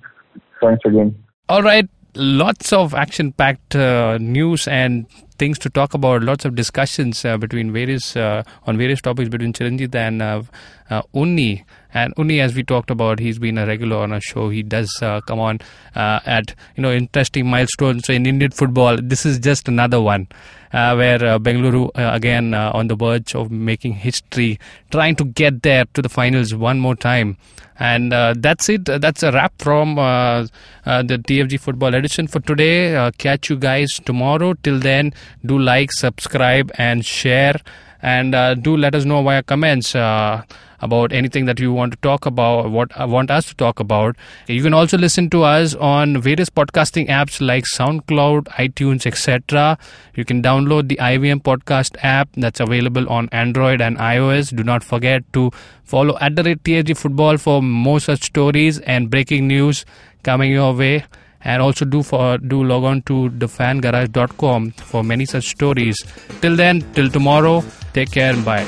[0.60, 1.14] Thanks again.
[1.48, 5.06] All right, lots of action packed uh, news and
[5.38, 9.52] things to talk about, lots of discussions uh, between various uh, on various topics between
[9.52, 10.42] Chiranjit and uh,
[10.90, 11.64] uh, Unni.
[11.94, 14.50] And Unni as we talked about, he's been a regular on our show.
[14.50, 15.60] He does uh, come on
[15.94, 18.98] uh, at you know interesting milestones in Indian football.
[19.00, 20.28] This is just another one
[20.72, 24.58] uh, where uh, Bengaluru uh, again uh, on the verge of making history,
[24.90, 27.36] trying to get there to the finals one more time.
[27.80, 28.86] And that's it.
[28.86, 30.50] That's a wrap from the
[30.84, 33.08] TFG Football Edition for today.
[33.18, 34.54] Catch you guys tomorrow.
[34.54, 35.14] Till then,
[35.46, 37.54] do like, subscribe, and share.
[38.02, 40.42] And uh, do let us know via comments uh,
[40.80, 44.16] about anything that you want to talk about, what uh, want us to talk about.
[44.46, 49.78] You can also listen to us on various podcasting apps like SoundCloud, iTunes, etc.
[50.14, 54.54] You can download the IVM podcast app that's available on Android and iOS.
[54.54, 55.50] Do not forget to
[55.82, 59.84] follow at the rate Football for more such stories and breaking news
[60.22, 61.04] coming your way.
[61.50, 65.96] And also do for do log on to thefangarage.com for many such stories.
[66.42, 68.66] Till then, till tomorrow, take care and bye.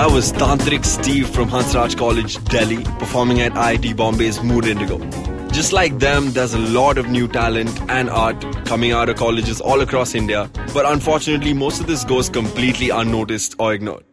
[0.00, 5.29] That was Tantric Steve from Hansraj College, Delhi, performing at IIT Bombay's Mood Indigo.
[5.52, 9.60] Just like them, there's a lot of new talent and art coming out of colleges
[9.60, 14.04] all across India, but unfortunately, most of this goes completely unnoticed or ignored.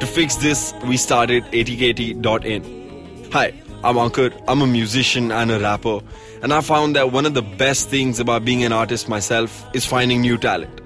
[0.00, 3.30] To fix this, we started atkt.in.
[3.30, 3.52] Hi,
[3.84, 6.00] I'm Ankur, I'm a musician and a rapper,
[6.42, 9.84] and I found that one of the best things about being an artist myself is
[9.84, 10.80] finding new talent.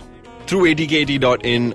[0.47, 1.75] Through atkt.in,